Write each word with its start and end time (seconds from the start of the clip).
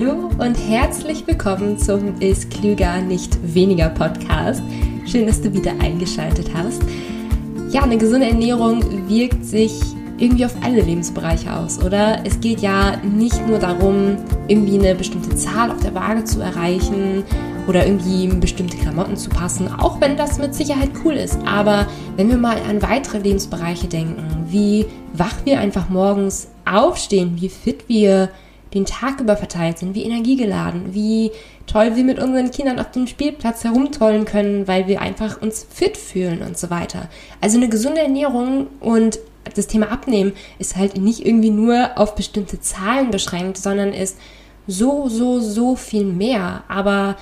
Hallo 0.00 0.30
und 0.38 0.54
herzlich 0.54 1.26
willkommen 1.26 1.76
zum 1.78 2.18
Ist 2.20 2.50
Klüger 2.50 3.02
nicht 3.02 3.36
weniger 3.54 3.90
Podcast. 3.90 4.62
Schön, 5.04 5.26
dass 5.26 5.42
du 5.42 5.52
wieder 5.52 5.72
eingeschaltet 5.72 6.48
hast. 6.54 6.80
Ja, 7.68 7.82
eine 7.82 7.98
gesunde 7.98 8.26
Ernährung 8.26 8.82
wirkt 9.10 9.44
sich 9.44 9.78
irgendwie 10.16 10.46
auf 10.46 10.54
alle 10.62 10.80
Lebensbereiche 10.80 11.54
aus, 11.54 11.82
oder? 11.84 12.24
Es 12.24 12.40
geht 12.40 12.60
ja 12.60 12.96
nicht 12.98 13.46
nur 13.46 13.58
darum, 13.58 14.16
irgendwie 14.48 14.78
eine 14.78 14.94
bestimmte 14.94 15.36
Zahl 15.36 15.70
auf 15.70 15.80
der 15.80 15.94
Waage 15.94 16.24
zu 16.24 16.40
erreichen 16.40 17.22
oder 17.68 17.84
irgendwie 17.84 18.26
bestimmte 18.28 18.78
Klamotten 18.78 19.18
zu 19.18 19.28
passen, 19.28 19.68
auch 19.68 20.00
wenn 20.00 20.16
das 20.16 20.38
mit 20.38 20.54
Sicherheit 20.54 20.92
cool 21.04 21.14
ist. 21.14 21.38
Aber 21.46 21.86
wenn 22.16 22.30
wir 22.30 22.38
mal 22.38 22.56
an 22.70 22.80
weitere 22.80 23.18
Lebensbereiche 23.18 23.88
denken, 23.88 24.46
wie 24.48 24.86
wach 25.12 25.44
wir 25.44 25.60
einfach 25.60 25.90
morgens 25.90 26.48
aufstehen, 26.64 27.36
wie 27.38 27.50
fit 27.50 27.86
wir 27.86 28.30
den 28.74 28.84
Tag 28.84 29.20
über 29.20 29.36
verteilt 29.36 29.78
sind, 29.78 29.94
wie 29.94 30.04
energiegeladen, 30.04 30.94
wie 30.94 31.32
toll 31.66 31.96
wir 31.96 32.04
mit 32.04 32.18
unseren 32.18 32.50
Kindern 32.50 32.78
auf 32.78 32.90
dem 32.92 33.06
Spielplatz 33.06 33.64
herumtollen 33.64 34.24
können, 34.24 34.68
weil 34.68 34.86
wir 34.86 35.00
einfach 35.00 35.42
uns 35.42 35.66
fit 35.68 35.96
fühlen 35.96 36.42
und 36.42 36.56
so 36.56 36.70
weiter. 36.70 37.08
Also 37.40 37.56
eine 37.56 37.68
gesunde 37.68 38.00
Ernährung 38.00 38.68
und 38.80 39.18
das 39.56 39.66
Thema 39.66 39.90
Abnehmen 39.90 40.32
ist 40.58 40.76
halt 40.76 40.96
nicht 40.98 41.24
irgendwie 41.26 41.50
nur 41.50 41.90
auf 41.96 42.14
bestimmte 42.14 42.60
Zahlen 42.60 43.10
beschränkt, 43.10 43.56
sondern 43.58 43.92
ist 43.92 44.18
so, 44.66 45.08
so, 45.08 45.40
so 45.40 45.76
viel 45.76 46.04
mehr. 46.04 46.62
Aber 46.68 47.16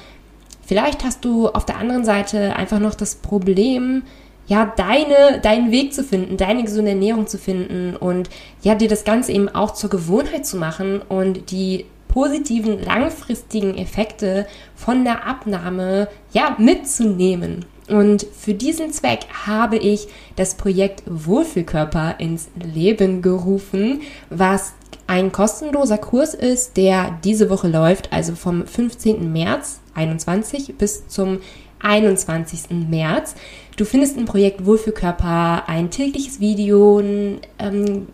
vielleicht 0.66 1.04
hast 1.04 1.24
du 1.24 1.48
auf 1.48 1.64
der 1.64 1.78
anderen 1.78 2.04
Seite 2.04 2.56
einfach 2.56 2.78
noch 2.78 2.94
das 2.94 3.16
Problem, 3.16 4.02
ja, 4.48 4.72
deine, 4.76 5.40
deinen 5.42 5.70
Weg 5.70 5.92
zu 5.94 6.02
finden, 6.02 6.36
deine 6.36 6.64
gesunde 6.64 6.90
Ernährung 6.90 7.26
zu 7.26 7.38
finden 7.38 7.94
und 7.94 8.30
ja, 8.62 8.74
dir 8.74 8.88
das 8.88 9.04
Ganze 9.04 9.32
eben 9.32 9.48
auch 9.48 9.72
zur 9.72 9.90
Gewohnheit 9.90 10.46
zu 10.46 10.56
machen 10.56 11.00
und 11.02 11.50
die 11.50 11.84
positiven 12.08 12.82
langfristigen 12.82 13.76
Effekte 13.76 14.46
von 14.74 15.04
der 15.04 15.26
Abnahme 15.26 16.08
ja 16.32 16.56
mitzunehmen. 16.58 17.66
Und 17.88 18.26
für 18.38 18.54
diesen 18.54 18.90
Zweck 18.92 19.20
habe 19.46 19.76
ich 19.76 20.08
das 20.36 20.54
Projekt 20.56 21.02
Wohlfühlkörper 21.06 22.16
ins 22.18 22.48
Leben 22.62 23.22
gerufen, 23.22 24.02
was 24.30 24.72
ein 25.06 25.32
kostenloser 25.32 25.96
Kurs 25.96 26.34
ist, 26.34 26.76
der 26.76 27.18
diese 27.24 27.48
Woche 27.48 27.68
läuft, 27.68 28.12
also 28.12 28.34
vom 28.34 28.66
15. 28.66 29.32
März 29.32 29.80
21 29.94 30.76
bis 30.76 31.08
zum 31.08 31.40
21. 31.80 32.88
März. 32.88 33.34
Du 33.76 33.84
findest 33.84 34.16
im 34.16 34.24
Projekt 34.24 34.66
Wohlfühlkörper 34.66 35.68
ein 35.68 35.90
tägliches 35.90 36.40
Video, 36.40 36.98
ein 36.98 37.40
ähm, 37.58 38.08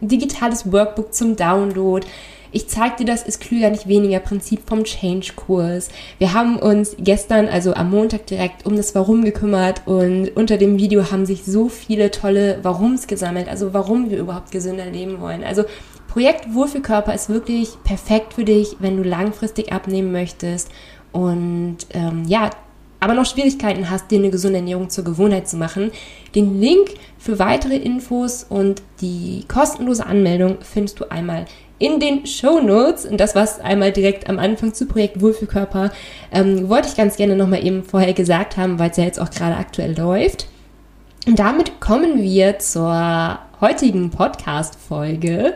digitales 0.00 0.70
Workbook 0.70 1.12
zum 1.14 1.36
Download. 1.36 2.06
Ich 2.52 2.68
zeige 2.68 2.98
dir 2.98 3.06
das 3.06 3.24
ist 3.24 3.40
klüger, 3.40 3.68
nicht 3.68 3.88
weniger 3.88 4.20
Prinzip 4.20 4.60
vom 4.64 4.84
Change-Kurs. 4.84 5.88
Wir 6.18 6.34
haben 6.34 6.56
uns 6.56 6.94
gestern, 7.00 7.48
also 7.48 7.74
am 7.74 7.90
Montag 7.90 8.26
direkt, 8.26 8.64
um 8.64 8.76
das 8.76 8.94
Warum 8.94 9.24
gekümmert 9.24 9.82
und 9.86 10.28
unter 10.36 10.56
dem 10.56 10.78
Video 10.78 11.10
haben 11.10 11.26
sich 11.26 11.44
so 11.44 11.68
viele 11.68 12.12
tolle 12.12 12.60
Warums 12.62 13.08
gesammelt, 13.08 13.48
also 13.48 13.74
warum 13.74 14.08
wir 14.08 14.18
überhaupt 14.18 14.52
gesünder 14.52 14.86
leben 14.86 15.20
wollen. 15.20 15.42
Also 15.42 15.64
Projekt 16.06 16.54
Wohlfühlkörper 16.54 17.12
ist 17.12 17.28
wirklich 17.28 17.70
perfekt 17.82 18.34
für 18.34 18.44
dich, 18.44 18.76
wenn 18.78 18.98
du 18.98 19.02
langfristig 19.02 19.72
abnehmen 19.72 20.12
möchtest 20.12 20.70
und 21.10 21.78
ähm, 21.90 22.22
ja, 22.28 22.50
aber 23.04 23.12
noch 23.12 23.26
Schwierigkeiten 23.26 23.90
hast, 23.90 24.10
dir 24.10 24.18
eine 24.18 24.30
gesunde 24.30 24.60
Ernährung 24.60 24.88
zur 24.88 25.04
Gewohnheit 25.04 25.46
zu 25.46 25.58
machen, 25.58 25.92
den 26.34 26.58
Link 26.58 26.88
für 27.18 27.38
weitere 27.38 27.76
Infos 27.76 28.44
und 28.48 28.80
die 29.02 29.44
kostenlose 29.46 30.06
Anmeldung 30.06 30.56
findest 30.62 31.00
du 31.00 31.10
einmal 31.10 31.44
in 31.78 32.00
den 32.00 32.26
Show 32.26 32.60
Notes. 32.60 33.04
Und 33.04 33.18
das 33.18 33.34
war 33.34 33.44
es 33.44 33.60
einmal 33.60 33.92
direkt 33.92 34.30
am 34.30 34.38
Anfang 34.38 34.72
zu 34.72 34.86
Projekt 34.86 35.20
Wohlfühlkörper. 35.20 35.92
Ähm, 36.32 36.70
wollte 36.70 36.88
ich 36.88 36.96
ganz 36.96 37.16
gerne 37.16 37.36
nochmal 37.36 37.64
eben 37.64 37.84
vorher 37.84 38.14
gesagt 38.14 38.56
haben, 38.56 38.78
weil 38.78 38.90
es 38.90 38.96
ja 38.96 39.04
jetzt 39.04 39.20
auch 39.20 39.30
gerade 39.30 39.56
aktuell 39.56 39.94
läuft. 39.98 40.46
Und 41.26 41.38
damit 41.38 41.80
kommen 41.80 42.22
wir 42.22 42.58
zur 42.58 43.38
heutigen 43.60 44.10
Podcast-Folge. 44.10 45.54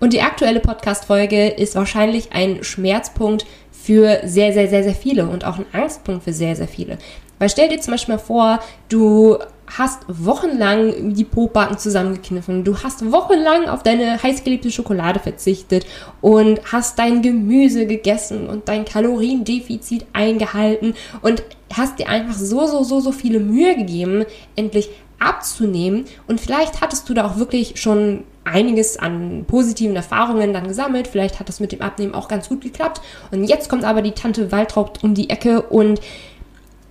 Und 0.00 0.14
die 0.14 0.22
aktuelle 0.22 0.60
Podcast-Folge 0.60 1.48
ist 1.48 1.74
wahrscheinlich 1.74 2.32
ein 2.32 2.64
Schmerzpunkt 2.64 3.44
für 3.82 4.20
sehr, 4.24 4.52
sehr, 4.52 4.68
sehr, 4.68 4.84
sehr 4.84 4.94
viele 4.94 5.26
und 5.26 5.44
auch 5.44 5.58
ein 5.58 5.66
Angstpunkt 5.72 6.22
für 6.22 6.32
sehr, 6.32 6.54
sehr 6.54 6.68
viele. 6.68 6.98
Weil 7.38 7.48
stell 7.48 7.68
dir 7.68 7.80
zum 7.80 7.94
Beispiel 7.94 8.14
mal 8.14 8.20
vor, 8.20 8.60
du 8.88 9.38
hast 9.66 10.02
wochenlang 10.06 11.14
die 11.14 11.24
Pobacken 11.24 11.78
zusammengekniffen, 11.78 12.62
du 12.62 12.76
hast 12.78 13.10
wochenlang 13.10 13.68
auf 13.68 13.82
deine 13.82 14.22
heißgeliebte 14.22 14.70
Schokolade 14.70 15.18
verzichtet 15.18 15.84
und 16.20 16.60
hast 16.70 16.98
dein 16.98 17.22
Gemüse 17.22 17.86
gegessen 17.86 18.46
und 18.46 18.68
dein 18.68 18.84
Kaloriendefizit 18.84 20.06
eingehalten 20.12 20.94
und 21.22 21.42
hast 21.72 21.98
dir 21.98 22.08
einfach 22.08 22.38
so, 22.38 22.66
so, 22.66 22.84
so, 22.84 23.00
so 23.00 23.10
viele 23.10 23.40
Mühe 23.40 23.74
gegeben, 23.74 24.24
endlich 24.54 24.90
abzunehmen 25.22 26.04
und 26.26 26.40
vielleicht 26.40 26.80
hattest 26.80 27.08
du 27.08 27.14
da 27.14 27.26
auch 27.26 27.36
wirklich 27.36 27.80
schon 27.80 28.24
einiges 28.44 28.98
an 28.98 29.44
positiven 29.46 29.94
Erfahrungen 29.94 30.52
dann 30.52 30.68
gesammelt. 30.68 31.06
Vielleicht 31.06 31.38
hat 31.38 31.48
das 31.48 31.60
mit 31.60 31.72
dem 31.72 31.80
Abnehmen 31.80 32.14
auch 32.14 32.28
ganz 32.28 32.48
gut 32.48 32.62
geklappt. 32.62 33.00
Und 33.30 33.44
jetzt 33.44 33.68
kommt 33.68 33.84
aber 33.84 34.02
die 34.02 34.12
Tante 34.12 34.50
Waltraub 34.50 34.98
um 35.02 35.14
die 35.14 35.30
Ecke 35.30 35.62
und 35.62 36.00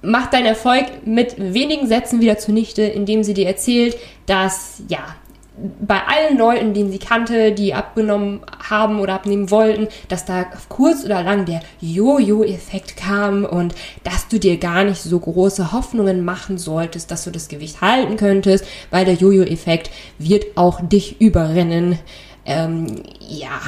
macht 0.01 0.33
deinen 0.33 0.45
Erfolg 0.45 0.85
mit 1.05 1.35
wenigen 1.37 1.87
Sätzen 1.87 2.21
wieder 2.21 2.37
zunichte, 2.37 2.81
indem 2.81 3.23
sie 3.23 3.33
dir 3.33 3.47
erzählt, 3.47 3.97
dass 4.25 4.81
ja, 4.87 5.15
bei 5.79 5.99
allen 6.07 6.38
Leuten, 6.38 6.73
denen 6.73 6.91
sie 6.91 6.99
kannte, 6.99 7.51
die 7.51 7.73
abgenommen 7.73 8.41
haben 8.69 8.99
oder 8.99 9.13
abnehmen 9.13 9.51
wollten, 9.51 9.88
dass 10.07 10.25
da 10.25 10.45
kurz 10.69 11.03
oder 11.03 11.23
lang 11.23 11.45
der 11.45 11.61
Jojo-Effekt 11.79 12.97
kam 12.97 13.45
und 13.45 13.75
dass 14.03 14.27
du 14.27 14.39
dir 14.39 14.57
gar 14.57 14.83
nicht 14.83 15.01
so 15.01 15.19
große 15.19 15.72
Hoffnungen 15.72 16.23
machen 16.25 16.57
solltest, 16.57 17.11
dass 17.11 17.23
du 17.23 17.31
das 17.31 17.47
Gewicht 17.47 17.81
halten 17.81 18.17
könntest, 18.17 18.66
weil 18.89 19.05
der 19.05 19.16
Jojo-Effekt 19.16 19.91
wird 20.17 20.45
auch 20.57 20.81
dich 20.81 21.19
überrennen. 21.22 21.99
Ähm, 22.45 23.03
ja, 23.19 23.59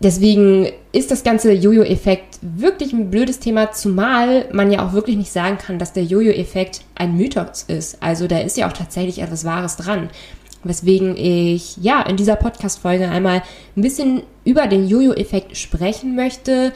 deswegen 0.00 0.68
ist 0.92 1.10
das 1.10 1.24
ganze 1.24 1.52
Jojo-Effekt 1.52 2.38
wirklich 2.42 2.92
ein 2.92 3.10
blödes 3.10 3.40
Thema, 3.40 3.72
zumal 3.72 4.46
man 4.52 4.70
ja 4.70 4.86
auch 4.86 4.92
wirklich 4.92 5.16
nicht 5.16 5.32
sagen 5.32 5.58
kann, 5.58 5.78
dass 5.78 5.92
der 5.92 6.04
Jojo-Effekt 6.04 6.82
ein 6.94 7.16
Mythos 7.16 7.64
ist. 7.66 8.02
Also 8.02 8.26
da 8.26 8.38
ist 8.38 8.56
ja 8.56 8.68
auch 8.68 8.72
tatsächlich 8.72 9.20
etwas 9.20 9.44
Wahres 9.44 9.76
dran. 9.76 10.10
Weswegen 10.64 11.16
ich 11.16 11.76
ja 11.78 12.02
in 12.02 12.16
dieser 12.16 12.36
Podcast-Folge 12.36 13.08
einmal 13.08 13.42
ein 13.76 13.82
bisschen 13.82 14.22
über 14.44 14.66
den 14.66 14.88
Jojo-Effekt 14.88 15.56
sprechen 15.56 16.16
möchte, 16.16 16.72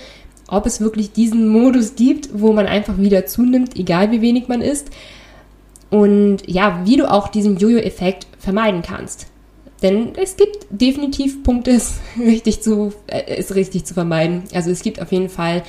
ob 0.49 0.67
es 0.67 0.81
wirklich 0.81 1.13
diesen 1.13 1.49
Modus 1.49 1.95
gibt, 1.95 2.31
wo 2.33 2.53
man 2.53 2.67
einfach 2.67 2.99
wieder 2.99 3.27
zunimmt, 3.27 3.77
egal 3.77 4.11
wie 4.11 4.23
wenig 4.23 4.49
man 4.49 4.63
isst. 4.63 4.91
Und 5.91 6.39
ja, 6.47 6.83
wie 6.85 6.97
du 6.97 7.11
auch 7.11 7.29
diesen 7.29 7.57
Jojo-Effekt 7.57 8.27
vermeiden 8.39 8.83
kannst. 8.83 9.27
Denn 9.83 10.15
es 10.17 10.37
gibt 10.37 10.67
definitiv 10.71 11.43
Punkte, 11.43 11.71
es 11.73 12.01
richtig 12.19 12.63
zu, 12.63 12.93
äh, 13.07 13.37
es 13.37 13.55
richtig 13.55 13.85
zu 13.85 13.95
vermeiden. 13.95 14.45
Also 14.53 14.71
es 14.71 14.83
gibt 14.83 15.01
auf 15.01 15.13
jeden 15.13 15.29
Fall 15.29 15.63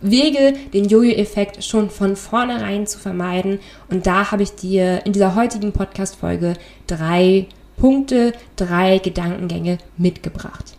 Wege, 0.00 0.54
den 0.74 0.88
Jojo-Effekt 0.88 1.62
schon 1.64 1.88
von 1.88 2.16
vornherein 2.16 2.86
zu 2.86 2.98
vermeiden. 2.98 3.60
Und 3.88 4.06
da 4.06 4.32
habe 4.32 4.42
ich 4.42 4.54
dir 4.54 5.06
in 5.06 5.12
dieser 5.12 5.36
heutigen 5.36 5.72
Podcast-Folge 5.72 6.54
drei 6.86 7.46
Punkte, 7.82 8.32
drei 8.54 8.98
Gedankengänge 8.98 9.78
mitgebracht. 9.98 10.76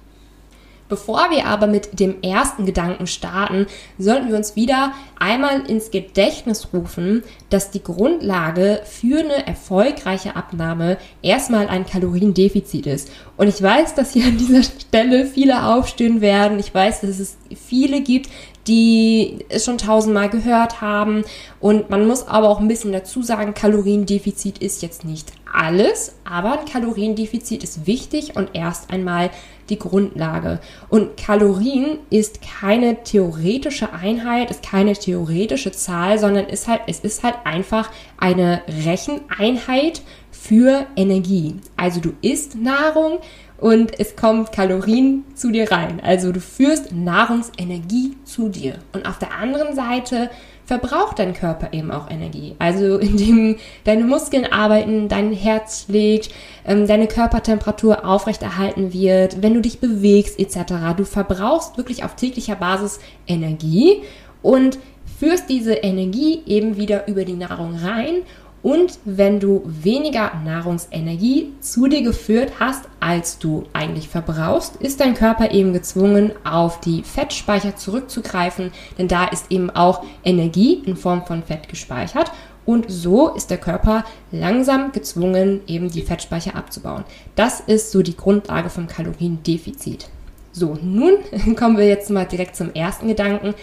Bevor 0.87 1.31
wir 1.31 1.47
aber 1.47 1.67
mit 1.67 1.99
dem 1.99 2.21
ersten 2.21 2.65
Gedanken 2.65 3.07
starten, 3.07 3.65
sollten 3.97 4.29
wir 4.29 4.37
uns 4.37 4.55
wieder 4.55 4.93
einmal 5.19 5.69
ins 5.69 5.91
Gedächtnis 5.91 6.69
rufen, 6.71 7.23
dass 7.49 7.71
die 7.71 7.83
Grundlage 7.83 8.79
für 8.85 9.19
eine 9.19 9.45
erfolgreiche 9.45 10.37
Abnahme 10.37 10.97
erstmal 11.21 11.67
ein 11.67 11.85
Kaloriendefizit 11.85 12.85
ist. 12.85 13.11
Und 13.35 13.49
ich 13.49 13.61
weiß, 13.61 13.95
dass 13.95 14.13
hier 14.13 14.27
an 14.27 14.37
dieser 14.37 14.63
Stelle 14.63 15.25
viele 15.25 15.65
aufstehen 15.65 16.21
werden. 16.21 16.57
Ich 16.57 16.73
weiß, 16.73 17.01
dass 17.01 17.19
es 17.19 17.35
viele 17.53 17.99
gibt, 17.99 18.29
die 18.67 19.39
es 19.49 19.65
schon 19.65 19.77
tausendmal 19.77 20.29
gehört 20.29 20.79
haben. 20.79 21.25
Und 21.59 21.89
man 21.89 22.07
muss 22.07 22.29
aber 22.29 22.47
auch 22.47 22.61
ein 22.61 22.69
bisschen 22.69 22.93
dazu 22.93 23.23
sagen, 23.23 23.53
Kaloriendefizit 23.53 24.59
ist 24.59 24.81
jetzt 24.81 25.03
nicht 25.03 25.33
alles, 25.53 26.15
aber 26.23 26.59
ein 26.59 26.65
Kaloriendefizit 26.65 27.63
ist 27.63 27.85
wichtig 27.87 28.35
und 28.35 28.49
erst 28.53 28.91
einmal 28.91 29.29
die 29.69 29.79
Grundlage. 29.79 30.59
Und 30.89 31.15
Kalorien 31.15 31.99
ist 32.09 32.39
keine 32.41 33.03
theoretische 33.03 33.93
Einheit, 33.93 34.51
ist 34.51 34.63
keine 34.63 34.93
theoretische 34.93 35.71
Zahl, 35.71 36.19
sondern 36.19 36.45
ist 36.45 36.67
halt, 36.67 36.81
es 36.87 36.99
ist 36.99 37.23
halt 37.23 37.35
einfach 37.45 37.89
eine 38.17 38.61
Recheneinheit 38.85 40.01
für 40.31 40.85
Energie. 40.95 41.55
Also 41.77 42.01
du 42.01 42.13
isst 42.21 42.55
Nahrung, 42.55 43.19
und 43.63 43.97
es 43.97 44.17
kommt 44.17 44.51
Kalorien 44.51 45.23
zu 45.35 45.49
dir 45.49 45.71
rein. 45.71 46.01
Also 46.03 46.33
du 46.33 46.41
führst 46.41 46.91
Nahrungsenergie 46.91 48.17
zu 48.25 48.49
dir. 48.49 48.75
Und 48.91 49.07
auf 49.07 49.19
der 49.19 49.33
anderen 49.35 49.73
Seite 49.73 50.29
verbraucht 50.65 51.19
dein 51.19 51.33
Körper 51.33 51.73
eben 51.73 51.91
auch 51.91 52.09
Energie. 52.09 52.55
Also 52.59 52.97
indem 52.99 53.57
deine 53.83 54.03
Muskeln 54.03 54.45
arbeiten, 54.45 55.07
dein 55.07 55.33
Herz 55.33 55.85
schlägt, 55.85 56.29
ähm, 56.65 56.87
deine 56.87 57.07
Körpertemperatur 57.07 58.05
aufrechterhalten 58.05 58.93
wird, 58.93 59.41
wenn 59.41 59.53
du 59.53 59.61
dich 59.61 59.79
bewegst 59.79 60.39
etc. 60.39 60.95
Du 60.97 61.05
verbrauchst 61.05 61.77
wirklich 61.77 62.03
auf 62.03 62.15
täglicher 62.15 62.55
Basis 62.55 62.99
Energie 63.27 64.03
und 64.41 64.79
führst 65.19 65.49
diese 65.49 65.73
Energie 65.73 66.41
eben 66.45 66.77
wieder 66.77 67.07
über 67.07 67.23
die 67.23 67.33
Nahrung 67.33 67.75
rein 67.75 68.23
und 68.63 68.97
wenn 69.03 69.41
du 69.41 69.61
weniger 69.65 70.31
Nahrungsenergie 70.45 71.51
zu 71.59 71.87
dir 71.87 72.01
geführt 72.01 72.53
hast, 72.61 72.85
als 73.01 73.37
du 73.37 73.65
eigentlich 73.73 74.07
verbrauchst, 74.07 74.77
ist 74.77 75.01
dein 75.01 75.15
Körper 75.15 75.51
eben 75.51 75.73
gezwungen, 75.73 76.31
auf 76.45 76.79
die 76.79 77.03
Fettspeicher 77.03 77.75
zurückzugreifen, 77.75 78.71
denn 78.97 79.09
da 79.09 79.25
ist 79.25 79.51
eben 79.51 79.69
auch 79.69 80.05
Energie 80.23 80.81
in 80.85 80.95
Form 80.95 81.25
von 81.25 81.43
Fett 81.43 81.67
gespeichert. 81.67 82.31
Und 82.65 82.85
so 82.89 83.31
ist 83.35 83.51
der 83.51 83.57
Körper 83.57 84.05
langsam 84.31 84.93
gezwungen, 84.93 85.59
eben 85.67 85.91
die 85.91 86.01
Fettspeicher 86.01 86.55
abzubauen. 86.55 87.03
Das 87.35 87.59
ist 87.59 87.91
so 87.91 88.01
die 88.01 88.15
Grundlage 88.15 88.69
vom 88.69 88.87
Kaloriendefizit. 88.87 90.07
So, 90.53 90.77
nun 90.81 91.15
kommen 91.57 91.77
wir 91.77 91.87
jetzt 91.87 92.09
mal 92.09 92.25
direkt 92.25 92.55
zum 92.55 92.73
ersten 92.73 93.09
Gedanken. 93.09 93.55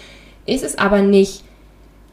Ist 0.45 0.63
es 0.63 0.77
aber 0.77 1.01
nicht 1.01 1.43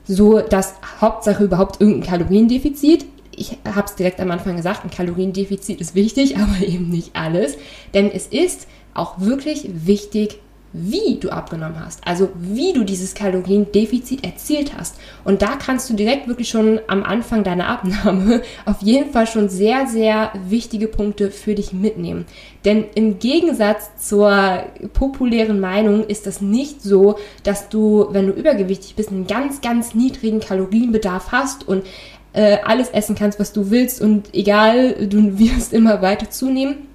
so 0.07 0.39
dass 0.39 0.75
Hauptsache 1.01 1.43
überhaupt 1.43 1.81
irgendein 1.81 2.09
Kaloriendefizit. 2.09 3.05
Ich 3.35 3.57
habe 3.65 3.85
es 3.85 3.95
direkt 3.95 4.19
am 4.19 4.31
Anfang 4.31 4.55
gesagt, 4.55 4.83
ein 4.83 4.89
Kaloriendefizit 4.89 5.79
ist 5.81 5.95
wichtig, 5.95 6.37
aber 6.37 6.65
eben 6.65 6.89
nicht 6.89 7.15
alles. 7.15 7.57
Denn 7.93 8.11
es 8.11 8.27
ist 8.27 8.67
auch 8.93 9.19
wirklich 9.19 9.69
wichtig, 9.85 10.39
wie 10.73 11.17
du 11.19 11.29
abgenommen 11.29 11.83
hast, 11.83 12.05
also 12.05 12.29
wie 12.35 12.73
du 12.73 12.83
dieses 12.83 13.13
Kaloriendefizit 13.13 14.23
erzielt 14.23 14.77
hast. 14.77 14.95
Und 15.23 15.41
da 15.41 15.55
kannst 15.55 15.89
du 15.89 15.93
direkt 15.93 16.27
wirklich 16.27 16.49
schon 16.49 16.79
am 16.87 17.03
Anfang 17.03 17.43
deiner 17.43 17.67
Abnahme 17.67 18.41
auf 18.65 18.81
jeden 18.81 19.11
Fall 19.11 19.27
schon 19.27 19.49
sehr, 19.49 19.87
sehr 19.87 20.31
wichtige 20.47 20.87
Punkte 20.87 21.31
für 21.31 21.55
dich 21.55 21.73
mitnehmen. 21.73 22.25
Denn 22.65 22.85
im 22.95 23.19
Gegensatz 23.19 23.89
zur 23.97 24.63
populären 24.93 25.59
Meinung 25.59 26.05
ist 26.05 26.27
das 26.27 26.41
nicht 26.41 26.81
so, 26.81 27.17
dass 27.43 27.69
du, 27.69 28.07
wenn 28.11 28.27
du 28.27 28.33
übergewichtig 28.33 28.95
bist, 28.95 29.09
einen 29.09 29.27
ganz, 29.27 29.61
ganz 29.61 29.95
niedrigen 29.95 30.39
Kalorienbedarf 30.39 31.31
hast 31.31 31.67
und 31.67 31.85
äh, 32.33 32.57
alles 32.65 32.89
essen 32.89 33.15
kannst, 33.15 33.39
was 33.39 33.53
du 33.53 33.71
willst 33.71 34.01
und 34.01 34.33
egal, 34.33 35.07
du 35.07 35.39
wirst 35.39 35.73
immer 35.73 36.01
weiter 36.01 36.29
zunehmen 36.29 36.86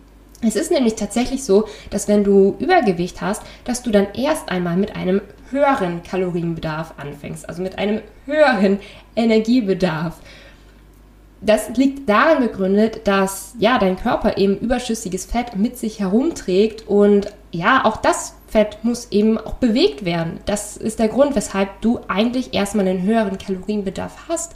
es 0.42 0.56
ist 0.56 0.70
nämlich 0.70 0.94
tatsächlich 0.96 1.44
so, 1.44 1.66
dass 1.90 2.08
wenn 2.08 2.24
du 2.24 2.56
Übergewicht 2.58 3.20
hast, 3.20 3.42
dass 3.64 3.82
du 3.82 3.90
dann 3.90 4.08
erst 4.14 4.48
einmal 4.48 4.76
mit 4.76 4.96
einem 4.96 5.20
höheren 5.50 6.02
Kalorienbedarf 6.02 6.94
anfängst, 6.96 7.48
also 7.48 7.62
mit 7.62 7.78
einem 7.78 8.00
höheren 8.26 8.80
Energiebedarf. 9.14 10.16
Das 11.40 11.70
liegt 11.76 12.08
darin 12.08 12.46
begründet, 12.46 13.06
dass 13.06 13.54
ja 13.58 13.78
dein 13.78 13.96
Körper 13.96 14.38
eben 14.38 14.56
überschüssiges 14.58 15.26
Fett 15.26 15.56
mit 15.56 15.76
sich 15.76 15.98
herumträgt 15.98 16.86
und 16.86 17.32
ja, 17.50 17.84
auch 17.84 17.96
das 17.96 18.36
Fett 18.46 18.78
muss 18.82 19.08
eben 19.10 19.38
auch 19.38 19.54
bewegt 19.54 20.04
werden. 20.04 20.38
Das 20.46 20.76
ist 20.76 20.98
der 20.98 21.08
Grund, 21.08 21.34
weshalb 21.34 21.80
du 21.80 22.00
eigentlich 22.06 22.54
erstmal 22.54 22.86
einen 22.86 23.02
höheren 23.02 23.38
Kalorienbedarf 23.38 24.28
hast. 24.28 24.54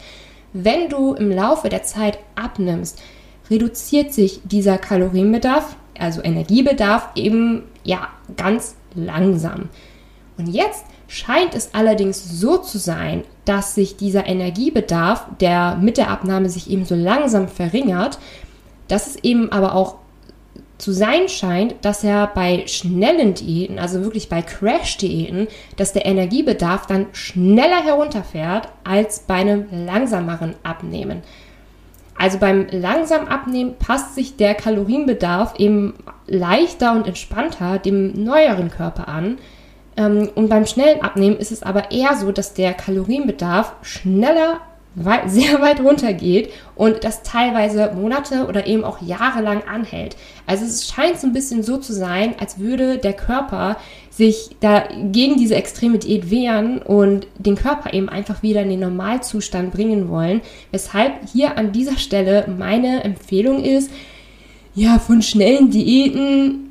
Wenn 0.52 0.88
du 0.88 1.14
im 1.14 1.30
Laufe 1.30 1.68
der 1.68 1.82
Zeit 1.82 2.18
abnimmst, 2.34 3.02
reduziert 3.50 4.12
sich 4.12 4.40
dieser 4.44 4.78
Kalorienbedarf, 4.78 5.76
also 5.98 6.22
Energiebedarf, 6.22 7.08
eben 7.14 7.62
ja 7.84 8.08
ganz 8.36 8.76
langsam. 8.94 9.68
Und 10.38 10.48
jetzt 10.48 10.84
scheint 11.08 11.54
es 11.54 11.74
allerdings 11.74 12.40
so 12.40 12.58
zu 12.58 12.78
sein, 12.78 13.24
dass 13.44 13.74
sich 13.74 13.96
dieser 13.96 14.26
Energiebedarf, 14.26 15.26
der 15.40 15.76
mit 15.76 15.96
der 15.96 16.10
Abnahme 16.10 16.48
sich 16.48 16.70
eben 16.70 16.84
so 16.84 16.94
langsam 16.94 17.48
verringert, 17.48 18.18
dass 18.88 19.06
es 19.06 19.16
eben 19.16 19.52
aber 19.52 19.74
auch 19.74 19.96
zu 20.78 20.92
sein 20.92 21.28
scheint, 21.28 21.74
dass 21.82 22.04
er 22.04 22.26
bei 22.26 22.66
schnellen 22.66 23.32
Diäten, 23.34 23.78
also 23.78 24.02
wirklich 24.02 24.28
bei 24.28 24.42
Crash-Diäten, 24.42 25.48
dass 25.76 25.94
der 25.94 26.04
Energiebedarf 26.04 26.86
dann 26.86 27.06
schneller 27.12 27.82
herunterfährt 27.82 28.68
als 28.84 29.20
bei 29.20 29.36
einem 29.36 29.66
langsameren 29.86 30.54
Abnehmen. 30.62 31.22
Also 32.18 32.38
beim 32.38 32.66
langsam 32.70 33.26
Abnehmen 33.26 33.76
passt 33.78 34.14
sich 34.14 34.36
der 34.36 34.54
Kalorienbedarf 34.54 35.54
eben 35.58 35.94
leichter 36.26 36.92
und 36.92 37.06
entspannter 37.06 37.78
dem 37.78 38.24
neueren 38.24 38.70
Körper 38.70 39.08
an. 39.08 39.38
Ähm, 39.96 40.30
und 40.34 40.48
beim 40.48 40.66
schnellen 40.66 41.02
Abnehmen 41.02 41.36
ist 41.36 41.52
es 41.52 41.62
aber 41.62 41.90
eher 41.90 42.16
so, 42.16 42.32
dass 42.32 42.54
der 42.54 42.74
Kalorienbedarf 42.74 43.74
schneller 43.82 44.60
sehr 45.26 45.60
weit 45.60 45.80
runter 45.80 46.12
geht 46.12 46.50
und 46.74 47.04
das 47.04 47.22
teilweise 47.22 47.92
Monate 47.94 48.46
oder 48.46 48.66
eben 48.66 48.84
auch 48.84 49.02
jahrelang 49.02 49.62
anhält. 49.64 50.16
Also 50.46 50.64
es 50.64 50.88
scheint 50.88 51.18
so 51.18 51.26
ein 51.26 51.32
bisschen 51.32 51.62
so 51.62 51.76
zu 51.76 51.92
sein, 51.92 52.34
als 52.40 52.58
würde 52.58 52.98
der 52.98 53.12
Körper 53.12 53.76
sich 54.10 54.56
da 54.60 54.88
gegen 55.12 55.36
diese 55.36 55.54
extreme 55.54 55.98
Diät 55.98 56.30
wehren 56.30 56.80
und 56.80 57.26
den 57.38 57.56
Körper 57.56 57.92
eben 57.92 58.08
einfach 58.08 58.42
wieder 58.42 58.62
in 58.62 58.70
den 58.70 58.80
Normalzustand 58.80 59.72
bringen 59.72 60.08
wollen. 60.08 60.40
Weshalb 60.70 61.28
hier 61.30 61.58
an 61.58 61.72
dieser 61.72 61.98
Stelle 61.98 62.46
meine 62.56 63.04
Empfehlung 63.04 63.62
ist, 63.62 63.90
ja, 64.74 64.98
von 64.98 65.22
schnellen 65.22 65.70
Diäten 65.70 66.65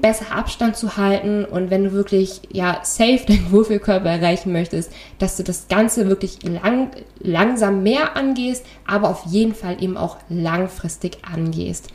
besser 0.00 0.34
Abstand 0.34 0.76
zu 0.76 0.96
halten 0.96 1.44
und 1.44 1.70
wenn 1.70 1.84
du 1.84 1.92
wirklich 1.92 2.42
ja 2.52 2.80
safe 2.82 3.20
deinen 3.26 3.50
Wohlfühlkörper 3.50 4.10
erreichen 4.10 4.52
möchtest, 4.52 4.92
dass 5.18 5.36
du 5.36 5.42
das 5.42 5.68
Ganze 5.68 6.08
wirklich 6.08 6.38
lang, 6.42 6.90
langsam 7.20 7.82
mehr 7.82 8.16
angehst, 8.16 8.66
aber 8.86 9.08
auf 9.08 9.24
jeden 9.26 9.54
Fall 9.54 9.82
eben 9.82 9.96
auch 9.96 10.18
langfristig 10.28 11.18
angehst. 11.30 11.88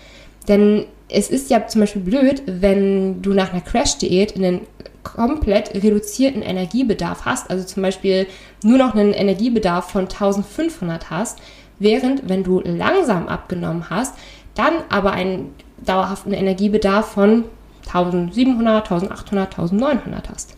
Denn 0.47 0.85
es 1.07 1.29
ist 1.29 1.49
ja 1.49 1.67
zum 1.67 1.81
Beispiel 1.81 2.01
blöd, 2.01 2.41
wenn 2.47 3.21
du 3.21 3.33
nach 3.33 3.51
einer 3.51 3.61
Crash-Diät 3.61 4.35
einen 4.35 4.61
komplett 5.03 5.73
reduzierten 5.75 6.41
Energiebedarf 6.41 7.25
hast, 7.25 7.49
also 7.49 7.63
zum 7.63 7.83
Beispiel 7.83 8.27
nur 8.63 8.77
noch 8.77 8.95
einen 8.95 9.13
Energiebedarf 9.13 9.91
von 9.91 10.03
1500 10.03 11.09
hast, 11.09 11.39
während 11.79 12.27
wenn 12.29 12.43
du 12.43 12.61
langsam 12.61 13.27
abgenommen 13.27 13.89
hast, 13.89 14.15
dann 14.55 14.73
aber 14.89 15.11
einen 15.11 15.53
dauerhaften 15.85 16.33
Energiebedarf 16.33 17.07
von 17.13 17.45
1700, 17.85 18.91
1800, 18.91 19.59
1900 19.59 20.29
hast. 20.29 20.55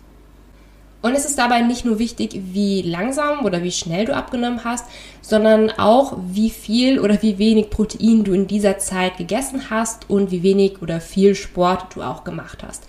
Und 1.02 1.16
es 1.16 1.26
ist 1.26 1.38
dabei 1.38 1.60
nicht 1.60 1.84
nur 1.84 2.00
wichtig, 2.00 2.40
wie 2.54 2.82
langsam 2.82 3.44
oder 3.44 3.62
wie 3.62 3.74
schnell 3.74 4.06
du 4.06 4.16
abgenommen 4.16 4.64
hast, 4.64 4.86
sondern 5.22 5.70
auch, 5.72 6.18
wie 6.30 6.50
viel 6.50 6.98
oder 6.98 7.22
wie 7.22 7.38
wenig 7.38 7.70
Protein 7.70 8.24
du 8.24 8.32
in 8.32 8.48
dieser 8.48 8.78
Zeit 8.78 9.18
gegessen 9.18 9.70
hast 9.70 10.10
und 10.10 10.32
wie 10.32 10.44
wenig 10.44 10.82
oder 10.82 11.02
viel 11.02 11.36
Sport 11.36 11.96
du 11.96 12.04
auch 12.04 12.24
gemacht 12.24 12.64
hast. 12.66 12.88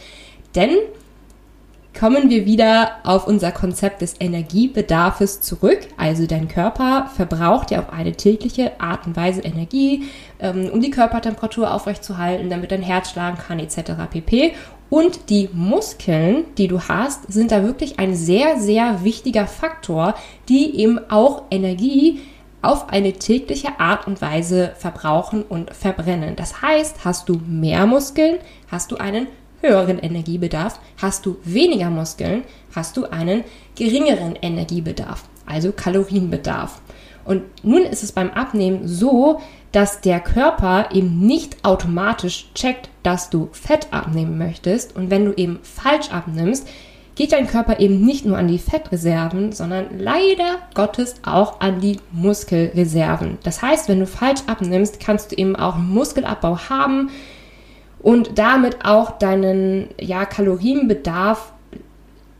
Denn 0.54 0.76
kommen 1.98 2.28
wir 2.28 2.44
wieder 2.44 2.96
auf 3.04 3.26
unser 3.26 3.52
Konzept 3.52 4.02
des 4.02 4.14
Energiebedarfes 4.18 5.40
zurück. 5.40 5.80
Also 5.96 6.26
dein 6.26 6.48
Körper 6.48 7.10
verbraucht 7.14 7.70
ja 7.70 7.80
auf 7.80 7.92
eine 7.92 8.12
tägliche 8.12 8.80
Art 8.80 9.06
und 9.06 9.16
Weise 9.16 9.42
Energie, 9.42 10.04
ähm, 10.40 10.70
um 10.72 10.80
die 10.80 10.90
Körpertemperatur 10.90 11.72
aufrechtzuerhalten, 11.72 12.50
damit 12.50 12.72
dein 12.72 12.82
Herz 12.82 13.10
schlagen 13.10 13.38
kann 13.38 13.58
etc. 13.58 13.92
pp. 14.10 14.52
Und 14.90 15.30
die 15.30 15.48
Muskeln, 15.52 16.44
die 16.58 16.68
du 16.68 16.80
hast, 16.80 17.32
sind 17.32 17.50
da 17.50 17.62
wirklich 17.62 17.98
ein 17.98 18.14
sehr, 18.14 18.60
sehr 18.60 19.02
wichtiger 19.02 19.46
Faktor, 19.46 20.14
die 20.48 20.78
eben 20.78 21.00
auch 21.10 21.42
Energie 21.50 22.20
auf 22.64 22.88
eine 22.88 23.12
tägliche 23.12 23.78
Art 23.78 24.06
und 24.06 24.22
Weise 24.22 24.72
verbrauchen 24.78 25.42
und 25.42 25.74
verbrennen. 25.74 26.34
Das 26.36 26.62
heißt, 26.62 27.04
hast 27.04 27.28
du 27.28 27.40
mehr 27.46 27.86
Muskeln, 27.86 28.38
hast 28.70 28.90
du 28.90 28.96
einen 28.96 29.26
höheren 29.64 29.98
Energiebedarf. 29.98 30.78
Hast 31.00 31.26
du 31.26 31.36
weniger 31.44 31.90
Muskeln, 31.90 32.44
hast 32.74 32.96
du 32.96 33.06
einen 33.06 33.44
geringeren 33.74 34.36
Energiebedarf, 34.40 35.24
also 35.46 35.72
Kalorienbedarf. 35.72 36.80
Und 37.24 37.42
nun 37.62 37.82
ist 37.82 38.02
es 38.02 38.12
beim 38.12 38.30
Abnehmen 38.30 38.86
so, 38.86 39.40
dass 39.72 40.00
der 40.00 40.20
Körper 40.20 40.90
eben 40.92 41.20
nicht 41.20 41.64
automatisch 41.64 42.50
checkt, 42.54 42.90
dass 43.02 43.30
du 43.30 43.48
Fett 43.52 43.88
abnehmen 43.90 44.38
möchtest. 44.38 44.94
Und 44.94 45.10
wenn 45.10 45.24
du 45.24 45.32
eben 45.32 45.58
falsch 45.62 46.10
abnimmst, 46.10 46.68
geht 47.14 47.32
dein 47.32 47.46
Körper 47.46 47.80
eben 47.80 48.04
nicht 48.04 48.24
nur 48.24 48.36
an 48.36 48.48
die 48.48 48.58
Fettreserven, 48.58 49.52
sondern 49.52 49.98
leider 49.98 50.58
Gottes 50.74 51.14
auch 51.24 51.60
an 51.60 51.80
die 51.80 51.98
Muskelreserven. 52.12 53.38
Das 53.42 53.62
heißt, 53.62 53.88
wenn 53.88 54.00
du 54.00 54.06
falsch 54.06 54.40
abnimmst, 54.46 55.00
kannst 55.00 55.32
du 55.32 55.36
eben 55.36 55.56
auch 55.56 55.76
einen 55.76 55.92
Muskelabbau 55.92 56.58
haben, 56.68 57.10
und 58.04 58.38
damit 58.38 58.84
auch 58.84 59.12
deinen 59.18 59.88
ja, 59.98 60.26
Kalorienbedarf 60.26 61.52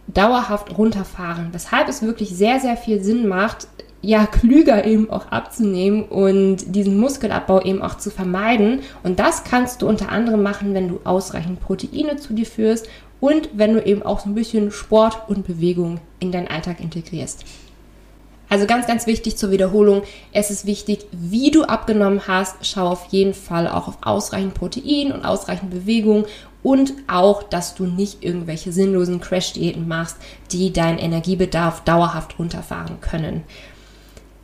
dauerhaft 0.08 0.76
runterfahren. 0.76 1.48
Weshalb 1.52 1.88
es 1.88 2.02
wirklich 2.02 2.36
sehr, 2.36 2.60
sehr 2.60 2.76
viel 2.76 3.02
Sinn 3.02 3.26
macht, 3.26 3.66
ja, 4.02 4.26
klüger 4.26 4.84
eben 4.84 5.08
auch 5.08 5.28
abzunehmen 5.28 6.02
und 6.04 6.76
diesen 6.76 7.00
Muskelabbau 7.00 7.62
eben 7.62 7.80
auch 7.80 7.96
zu 7.96 8.10
vermeiden. 8.10 8.80
Und 9.02 9.18
das 9.18 9.42
kannst 9.44 9.80
du 9.80 9.88
unter 9.88 10.10
anderem 10.10 10.42
machen, 10.42 10.74
wenn 10.74 10.88
du 10.88 11.00
ausreichend 11.04 11.60
Proteine 11.60 12.16
zu 12.16 12.34
dir 12.34 12.44
führst 12.44 12.86
und 13.20 13.48
wenn 13.54 13.72
du 13.72 13.82
eben 13.82 14.02
auch 14.02 14.20
so 14.20 14.28
ein 14.28 14.34
bisschen 14.34 14.70
Sport 14.70 15.22
und 15.28 15.46
Bewegung 15.46 15.98
in 16.20 16.30
deinen 16.30 16.48
Alltag 16.48 16.80
integrierst. 16.80 17.42
Also 18.54 18.66
ganz, 18.66 18.86
ganz 18.86 19.08
wichtig 19.08 19.36
zur 19.36 19.50
Wiederholung. 19.50 20.04
Es 20.32 20.48
ist 20.52 20.64
wichtig, 20.64 21.06
wie 21.10 21.50
du 21.50 21.64
abgenommen 21.64 22.28
hast. 22.28 22.64
Schau 22.64 22.86
auf 22.86 23.06
jeden 23.10 23.34
Fall 23.34 23.66
auch 23.66 23.88
auf 23.88 23.98
ausreichend 24.02 24.54
Protein 24.54 25.10
und 25.10 25.24
ausreichend 25.24 25.72
Bewegung 25.72 26.24
und 26.62 26.92
auch, 27.08 27.42
dass 27.42 27.74
du 27.74 27.84
nicht 27.84 28.22
irgendwelche 28.22 28.70
sinnlosen 28.70 29.20
Crash-Diäten 29.20 29.88
machst, 29.88 30.18
die 30.52 30.72
deinen 30.72 30.98
Energiebedarf 30.98 31.80
dauerhaft 31.80 32.38
runterfahren 32.38 33.00
können. 33.00 33.42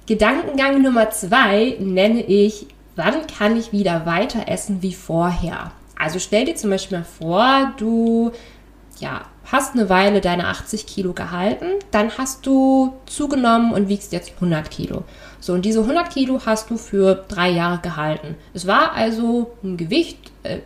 Gedankengang 0.08 0.82
Nummer 0.82 1.10
zwei 1.10 1.76
nenne 1.78 2.24
ich, 2.24 2.66
wann 2.96 3.28
kann 3.28 3.56
ich 3.56 3.70
wieder 3.70 4.06
weiter 4.06 4.48
essen 4.48 4.82
wie 4.82 4.92
vorher? 4.92 5.70
Also 5.96 6.18
stell 6.18 6.46
dir 6.46 6.56
zum 6.56 6.70
Beispiel 6.70 6.98
mal 6.98 7.04
vor, 7.04 7.74
du 7.76 8.32
ja, 8.98 9.22
hast 9.50 9.74
eine 9.74 9.88
Weile 9.88 10.20
deine 10.20 10.46
80 10.46 10.86
Kilo 10.86 11.12
gehalten, 11.12 11.66
dann 11.90 12.16
hast 12.16 12.46
du 12.46 12.94
zugenommen 13.06 13.72
und 13.72 13.88
wiegst 13.88 14.12
jetzt 14.12 14.32
100 14.36 14.70
Kilo. 14.70 15.04
So, 15.40 15.54
und 15.54 15.64
diese 15.64 15.80
100 15.80 16.10
Kilo 16.10 16.40
hast 16.46 16.70
du 16.70 16.76
für 16.76 17.24
drei 17.28 17.50
Jahre 17.50 17.80
gehalten. 17.80 18.36
Es 18.54 18.66
war 18.66 18.92
also 18.92 19.52
ein 19.64 19.76
Gewicht, 19.76 20.18
äh, 20.44 20.58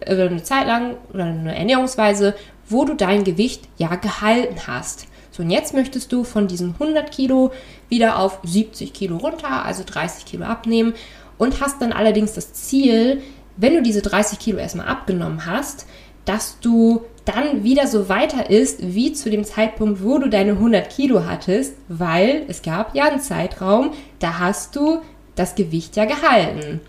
äh, 0.00 0.26
eine 0.26 0.42
Zeit 0.42 0.66
lang 0.66 0.96
oder 1.12 1.24
eine 1.24 1.56
Ernährungsweise, 1.56 2.34
wo 2.68 2.84
du 2.84 2.94
dein 2.94 3.24
Gewicht 3.24 3.68
ja 3.78 3.94
gehalten 3.94 4.66
hast. 4.66 5.06
So, 5.30 5.42
und 5.42 5.50
jetzt 5.50 5.72
möchtest 5.72 6.12
du 6.12 6.24
von 6.24 6.48
diesen 6.48 6.74
100 6.74 7.10
Kilo 7.12 7.52
wieder 7.88 8.18
auf 8.18 8.40
70 8.42 8.92
Kilo 8.92 9.18
runter, 9.18 9.64
also 9.64 9.82
30 9.86 10.24
Kilo 10.24 10.44
abnehmen 10.44 10.94
und 11.38 11.60
hast 11.60 11.80
dann 11.80 11.92
allerdings 11.92 12.32
das 12.32 12.52
Ziel, 12.52 13.22
wenn 13.56 13.74
du 13.74 13.82
diese 13.82 14.02
30 14.02 14.38
Kilo 14.38 14.58
erstmal 14.58 14.88
abgenommen 14.88 15.46
hast, 15.46 15.86
dass 16.24 16.58
du 16.60 17.02
dann 17.24 17.62
wieder 17.62 17.86
so 17.86 18.08
weiter 18.08 18.50
isst 18.50 18.78
wie 18.80 19.12
zu 19.12 19.30
dem 19.30 19.44
Zeitpunkt, 19.44 20.02
wo 20.02 20.18
du 20.18 20.28
deine 20.28 20.52
100 20.52 20.90
Kilo 20.90 21.24
hattest, 21.24 21.74
weil 21.88 22.44
es 22.48 22.62
gab 22.62 22.94
ja 22.94 23.04
einen 23.04 23.20
Zeitraum, 23.20 23.92
da 24.18 24.38
hast 24.38 24.74
du 24.76 25.00
das 25.34 25.54
Gewicht 25.54 25.96
ja 25.96 26.04
gehalten. 26.04 26.80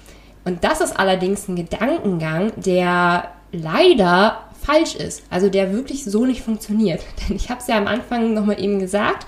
Und 0.45 0.63
das 0.63 0.81
ist 0.81 0.99
allerdings 0.99 1.47
ein 1.47 1.55
Gedankengang, 1.55 2.51
der 2.57 3.29
leider 3.51 4.43
falsch 4.61 4.95
ist, 4.95 5.23
also 5.29 5.49
der 5.49 5.73
wirklich 5.73 6.03
so 6.03 6.25
nicht 6.25 6.41
funktioniert. 6.41 7.01
Denn 7.29 7.35
ich 7.35 7.49
habe 7.49 7.61
es 7.61 7.67
ja 7.67 7.77
am 7.77 7.87
Anfang 7.87 8.33
nochmal 8.33 8.61
eben 8.61 8.79
gesagt, 8.79 9.27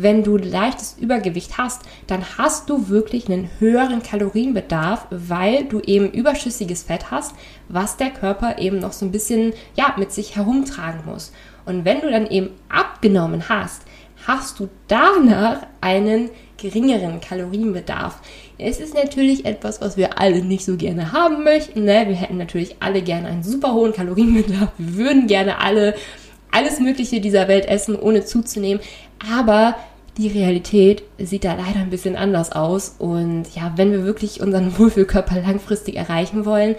wenn 0.00 0.22
du 0.22 0.36
leichtes 0.36 0.96
Übergewicht 1.00 1.58
hast, 1.58 1.82
dann 2.06 2.22
hast 2.38 2.70
du 2.70 2.88
wirklich 2.88 3.28
einen 3.28 3.50
höheren 3.58 4.00
Kalorienbedarf, 4.00 5.06
weil 5.10 5.64
du 5.64 5.80
eben 5.80 6.12
überschüssiges 6.12 6.84
Fett 6.84 7.10
hast, 7.10 7.34
was 7.68 7.96
der 7.96 8.10
Körper 8.10 8.58
eben 8.58 8.78
noch 8.78 8.92
so 8.92 9.04
ein 9.04 9.10
bisschen 9.10 9.54
ja, 9.76 9.94
mit 9.98 10.12
sich 10.12 10.36
herumtragen 10.36 11.00
muss. 11.04 11.32
Und 11.66 11.84
wenn 11.84 12.00
du 12.00 12.10
dann 12.10 12.28
eben 12.28 12.50
abgenommen 12.68 13.48
hast, 13.48 13.82
hast 14.24 14.60
du 14.60 14.68
danach 14.86 15.66
einen 15.80 16.30
geringeren 16.58 17.20
Kalorienbedarf. 17.20 18.20
Es 18.56 18.78
ist 18.78 18.94
natürlich 18.94 19.46
etwas, 19.46 19.80
was 19.80 19.96
wir 19.96 20.20
alle 20.20 20.44
nicht 20.44 20.64
so 20.64 20.76
gerne 20.76 21.12
haben 21.12 21.42
möchten. 21.42 21.84
Ne? 21.84 22.04
Wir 22.06 22.16
hätten 22.16 22.36
natürlich 22.36 22.76
alle 22.80 23.02
gerne 23.02 23.28
einen 23.28 23.42
super 23.42 23.72
hohen 23.72 23.92
Kalorienbedarf. 23.92 24.70
Wir 24.78 24.96
würden 24.96 25.26
gerne 25.26 25.60
alle 25.60 25.94
alles 26.50 26.80
Mögliche 26.80 27.20
dieser 27.20 27.48
Welt 27.48 27.66
essen, 27.66 27.94
ohne 27.96 28.24
zuzunehmen. 28.24 28.82
Aber 29.26 29.76
die 30.16 30.28
Realität 30.28 31.04
sieht 31.18 31.44
da 31.44 31.54
leider 31.54 31.80
ein 31.80 31.90
bisschen 31.90 32.16
anders 32.16 32.52
aus. 32.52 32.96
Und 32.98 33.44
ja, 33.54 33.72
wenn 33.76 33.92
wir 33.92 34.04
wirklich 34.04 34.40
unseren 34.40 34.76
Wohlfühlkörper 34.78 35.40
langfristig 35.40 35.96
erreichen 35.96 36.44
wollen, 36.44 36.76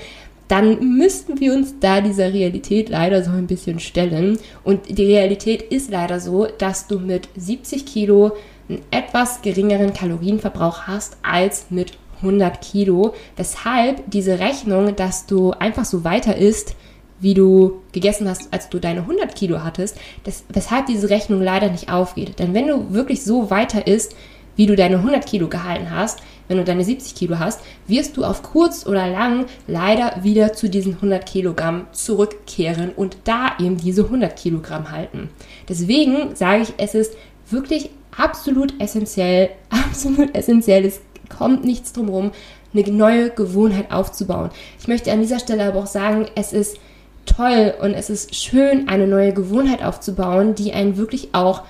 dann 0.49 0.97
müssten 0.97 1.39
wir 1.39 1.53
uns 1.53 1.75
da 1.79 2.01
dieser 2.01 2.33
Realität 2.33 2.89
leider 2.89 3.23
so 3.23 3.29
ein 3.29 3.45
bisschen 3.45 3.79
stellen. 3.79 4.39
Und 4.63 4.97
die 4.97 5.05
Realität 5.05 5.61
ist 5.61 5.91
leider 5.91 6.19
so, 6.19 6.47
dass 6.57 6.87
du 6.87 6.99
mit 6.99 7.29
70 7.35 7.85
Kilo 7.85 8.31
einen 8.67 8.81
etwas 8.89 9.41
geringeren 9.41 9.93
Kalorienverbrauch 9.93 10.87
hast 10.87 11.17
als 11.21 11.67
mit 11.69 11.97
100 12.17 12.61
Kilo. 12.61 13.13
Weshalb 13.37 14.09
diese 14.09 14.39
Rechnung, 14.39 14.95
dass 14.95 15.27
du 15.27 15.51
einfach 15.51 15.85
so 15.85 16.03
weiter 16.03 16.35
isst, 16.35 16.75
wie 17.19 17.33
du 17.33 17.81
gegessen 17.91 18.29
hast, 18.29 18.53
als 18.53 18.69
du 18.69 18.79
deine 18.79 19.01
100 19.01 19.35
Kilo 19.35 19.63
hattest, 19.63 19.97
das, 20.23 20.43
weshalb 20.49 20.85
diese 20.85 21.09
Rechnung 21.09 21.41
leider 21.41 21.69
nicht 21.69 21.91
aufgeht. 21.91 22.39
Denn 22.39 22.53
wenn 22.53 22.67
du 22.67 22.93
wirklich 22.93 23.23
so 23.23 23.49
weiter 23.49 23.87
isst, 23.87 24.15
wie 24.55 24.65
du 24.65 24.75
deine 24.75 24.97
100 24.97 25.25
Kilo 25.25 25.47
gehalten 25.47 25.89
hast, 25.91 26.19
wenn 26.49 26.57
du 26.57 26.63
deine 26.63 26.83
70 26.83 27.15
Kilo 27.15 27.39
hast, 27.39 27.61
wirst 27.87 28.17
du 28.17 28.25
auf 28.25 28.43
kurz 28.43 28.85
oder 28.85 29.07
lang 29.07 29.45
leider 29.67 30.23
wieder 30.23 30.53
zu 30.53 30.69
diesen 30.69 30.95
100 30.95 31.25
Kilogramm 31.25 31.87
zurückkehren 31.93 32.91
und 32.95 33.17
da 33.23 33.53
eben 33.59 33.77
diese 33.77 34.03
100 34.03 34.35
Kilogramm 34.35 34.91
halten. 34.91 35.29
Deswegen 35.69 36.35
sage 36.35 36.63
ich, 36.63 36.73
es 36.77 36.95
ist 36.95 37.13
wirklich 37.49 37.89
absolut 38.17 38.73
essentiell, 38.81 39.51
absolut 39.69 40.35
essentiell, 40.35 40.83
es 40.85 40.99
kommt 41.29 41.63
nichts 41.63 41.93
drum 41.93 42.31
eine 42.73 42.83
neue 42.91 43.29
Gewohnheit 43.29 43.91
aufzubauen. 43.91 44.49
Ich 44.79 44.87
möchte 44.87 45.11
an 45.11 45.21
dieser 45.21 45.39
Stelle 45.39 45.63
aber 45.63 45.79
auch 45.79 45.87
sagen, 45.87 46.27
es 46.35 46.53
ist 46.53 46.77
toll 47.25 47.73
und 47.81 47.93
es 47.93 48.09
ist 48.09 48.35
schön, 48.35 48.87
eine 48.87 49.07
neue 49.07 49.33
Gewohnheit 49.33 49.83
aufzubauen, 49.83 50.55
die 50.55 50.73
einen 50.73 50.97
wirklich 50.97 51.29
auch 51.33 51.63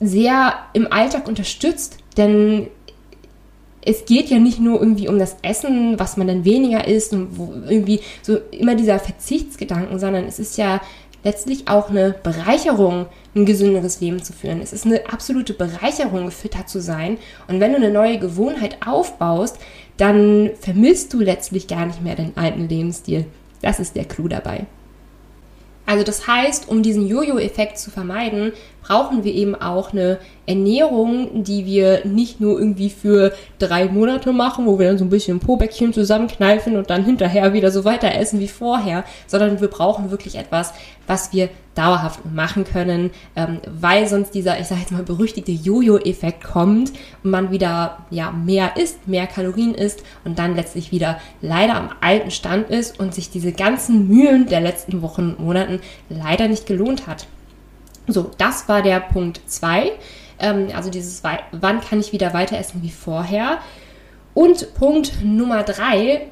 sehr 0.00 0.54
im 0.72 0.92
Alltag 0.92 1.28
unterstützt. 1.28 1.98
Denn 2.16 2.68
es 3.84 4.04
geht 4.04 4.28
ja 4.28 4.38
nicht 4.38 4.60
nur 4.60 4.80
irgendwie 4.80 5.08
um 5.08 5.18
das 5.18 5.36
Essen, 5.42 5.98
was 5.98 6.16
man 6.16 6.26
dann 6.26 6.44
weniger 6.44 6.86
isst 6.86 7.12
und 7.12 7.30
irgendwie 7.68 8.00
so 8.22 8.38
immer 8.50 8.74
dieser 8.74 8.98
Verzichtsgedanken, 8.98 9.98
sondern 9.98 10.24
es 10.24 10.38
ist 10.38 10.56
ja 10.56 10.80
letztlich 11.24 11.68
auch 11.68 11.90
eine 11.90 12.14
Bereicherung, 12.22 13.06
ein 13.34 13.46
gesünderes 13.46 14.00
Leben 14.00 14.22
zu 14.22 14.32
führen. 14.32 14.60
Es 14.60 14.72
ist 14.72 14.86
eine 14.86 15.06
absolute 15.10 15.54
Bereicherung, 15.54 16.30
fitter 16.30 16.66
zu 16.66 16.80
sein. 16.80 17.18
Und 17.48 17.60
wenn 17.60 17.72
du 17.72 17.76
eine 17.76 17.90
neue 17.90 18.18
Gewohnheit 18.18 18.78
aufbaust, 18.84 19.58
dann 19.96 20.50
vermisst 20.60 21.12
du 21.12 21.20
letztlich 21.20 21.68
gar 21.68 21.86
nicht 21.86 22.02
mehr 22.02 22.16
deinen 22.16 22.36
alten 22.36 22.68
Lebensstil. 22.68 23.26
Das 23.62 23.80
ist 23.80 23.96
der 23.96 24.04
Clou 24.04 24.28
dabei. 24.28 24.66
Also 25.86 26.04
das 26.04 26.26
heißt, 26.26 26.68
um 26.68 26.82
diesen 26.82 27.06
Jojo-Effekt 27.06 27.78
zu 27.78 27.90
vermeiden, 27.90 28.52
brauchen 28.82 29.24
wir 29.24 29.32
eben 29.32 29.54
auch 29.54 29.92
eine 29.92 30.18
Ernährung, 30.46 31.44
die 31.44 31.66
wir 31.66 32.04
nicht 32.04 32.40
nur 32.40 32.58
irgendwie 32.58 32.90
für 32.90 33.32
drei 33.58 33.86
Monate 33.86 34.32
machen, 34.32 34.66
wo 34.66 34.78
wir 34.78 34.88
dann 34.88 34.98
so 34.98 35.04
ein 35.04 35.10
bisschen 35.10 35.38
Po-Bäckchen 35.38 35.92
zusammenkneifen 35.92 36.76
und 36.76 36.90
dann 36.90 37.04
hinterher 37.04 37.52
wieder 37.52 37.70
so 37.70 37.84
weiter 37.84 38.12
essen 38.14 38.40
wie 38.40 38.48
vorher, 38.48 39.04
sondern 39.26 39.60
wir 39.60 39.68
brauchen 39.68 40.10
wirklich 40.10 40.34
etwas, 40.34 40.72
was 41.06 41.32
wir 41.32 41.48
dauerhaft 41.74 42.20
machen 42.30 42.64
können, 42.64 43.10
ähm, 43.34 43.60
weil 43.66 44.06
sonst 44.06 44.34
dieser, 44.34 44.60
ich 44.60 44.66
sage 44.66 44.82
jetzt 44.82 44.92
mal, 44.92 45.02
berüchtigte 45.02 45.52
Jojo-Effekt 45.52 46.44
kommt 46.44 46.92
und 47.22 47.30
man 47.30 47.50
wieder 47.50 47.98
ja 48.10 48.30
mehr 48.30 48.76
isst, 48.76 49.08
mehr 49.08 49.26
Kalorien 49.26 49.74
isst 49.74 50.02
und 50.24 50.38
dann 50.38 50.54
letztlich 50.54 50.92
wieder 50.92 51.18
leider 51.40 51.76
am 51.76 51.90
alten 52.00 52.30
Stand 52.30 52.68
ist 52.68 53.00
und 53.00 53.14
sich 53.14 53.30
diese 53.30 53.52
ganzen 53.52 54.08
Mühen 54.08 54.46
der 54.48 54.60
letzten 54.60 55.02
Wochen 55.02 55.30
und 55.30 55.40
Monaten 55.40 55.80
leider 56.10 56.48
nicht 56.48 56.66
gelohnt 56.66 57.06
hat. 57.06 57.26
So, 58.08 58.30
das 58.38 58.68
war 58.68 58.82
der 58.82 59.00
Punkt 59.00 59.40
2. 59.46 59.92
Ähm, 60.38 60.68
also 60.74 60.90
dieses, 60.90 61.22
wann 61.22 61.80
kann 61.80 62.00
ich 62.00 62.12
wieder 62.12 62.34
weiter 62.34 62.58
essen 62.58 62.82
wie 62.82 62.90
vorher? 62.90 63.58
Und 64.34 64.74
Punkt 64.74 65.22
Nummer 65.22 65.62
3, 65.62 66.26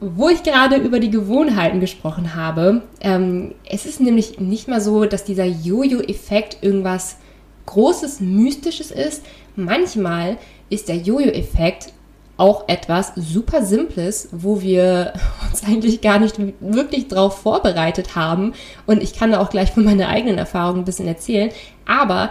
wo 0.00 0.28
ich 0.28 0.42
gerade 0.42 0.76
über 0.76 0.98
die 0.98 1.10
Gewohnheiten 1.10 1.80
gesprochen 1.80 2.34
habe. 2.34 2.82
Ähm, 3.00 3.54
es 3.68 3.86
ist 3.86 4.00
nämlich 4.00 4.40
nicht 4.40 4.68
mal 4.68 4.80
so, 4.80 5.04
dass 5.04 5.24
dieser 5.24 5.44
Jojo-Effekt 5.44 6.58
irgendwas 6.62 7.18
Großes, 7.66 8.20
Mystisches 8.20 8.90
ist. 8.90 9.24
Manchmal 9.54 10.38
ist 10.68 10.88
der 10.88 10.96
Jojo-Effekt 10.96 11.92
auch 12.42 12.68
etwas 12.68 13.12
super 13.14 13.64
Simples, 13.64 14.28
wo 14.32 14.60
wir 14.60 15.12
uns 15.50 15.62
eigentlich 15.64 16.00
gar 16.00 16.18
nicht 16.18 16.34
wirklich 16.58 17.06
drauf 17.06 17.40
vorbereitet 17.40 18.16
haben. 18.16 18.52
Und 18.84 19.00
ich 19.00 19.14
kann 19.14 19.30
da 19.30 19.40
auch 19.40 19.48
gleich 19.48 19.70
von 19.70 19.84
meiner 19.84 20.08
eigenen 20.08 20.38
Erfahrung 20.38 20.78
ein 20.78 20.84
bisschen 20.84 21.06
erzählen. 21.06 21.50
Aber 21.86 22.30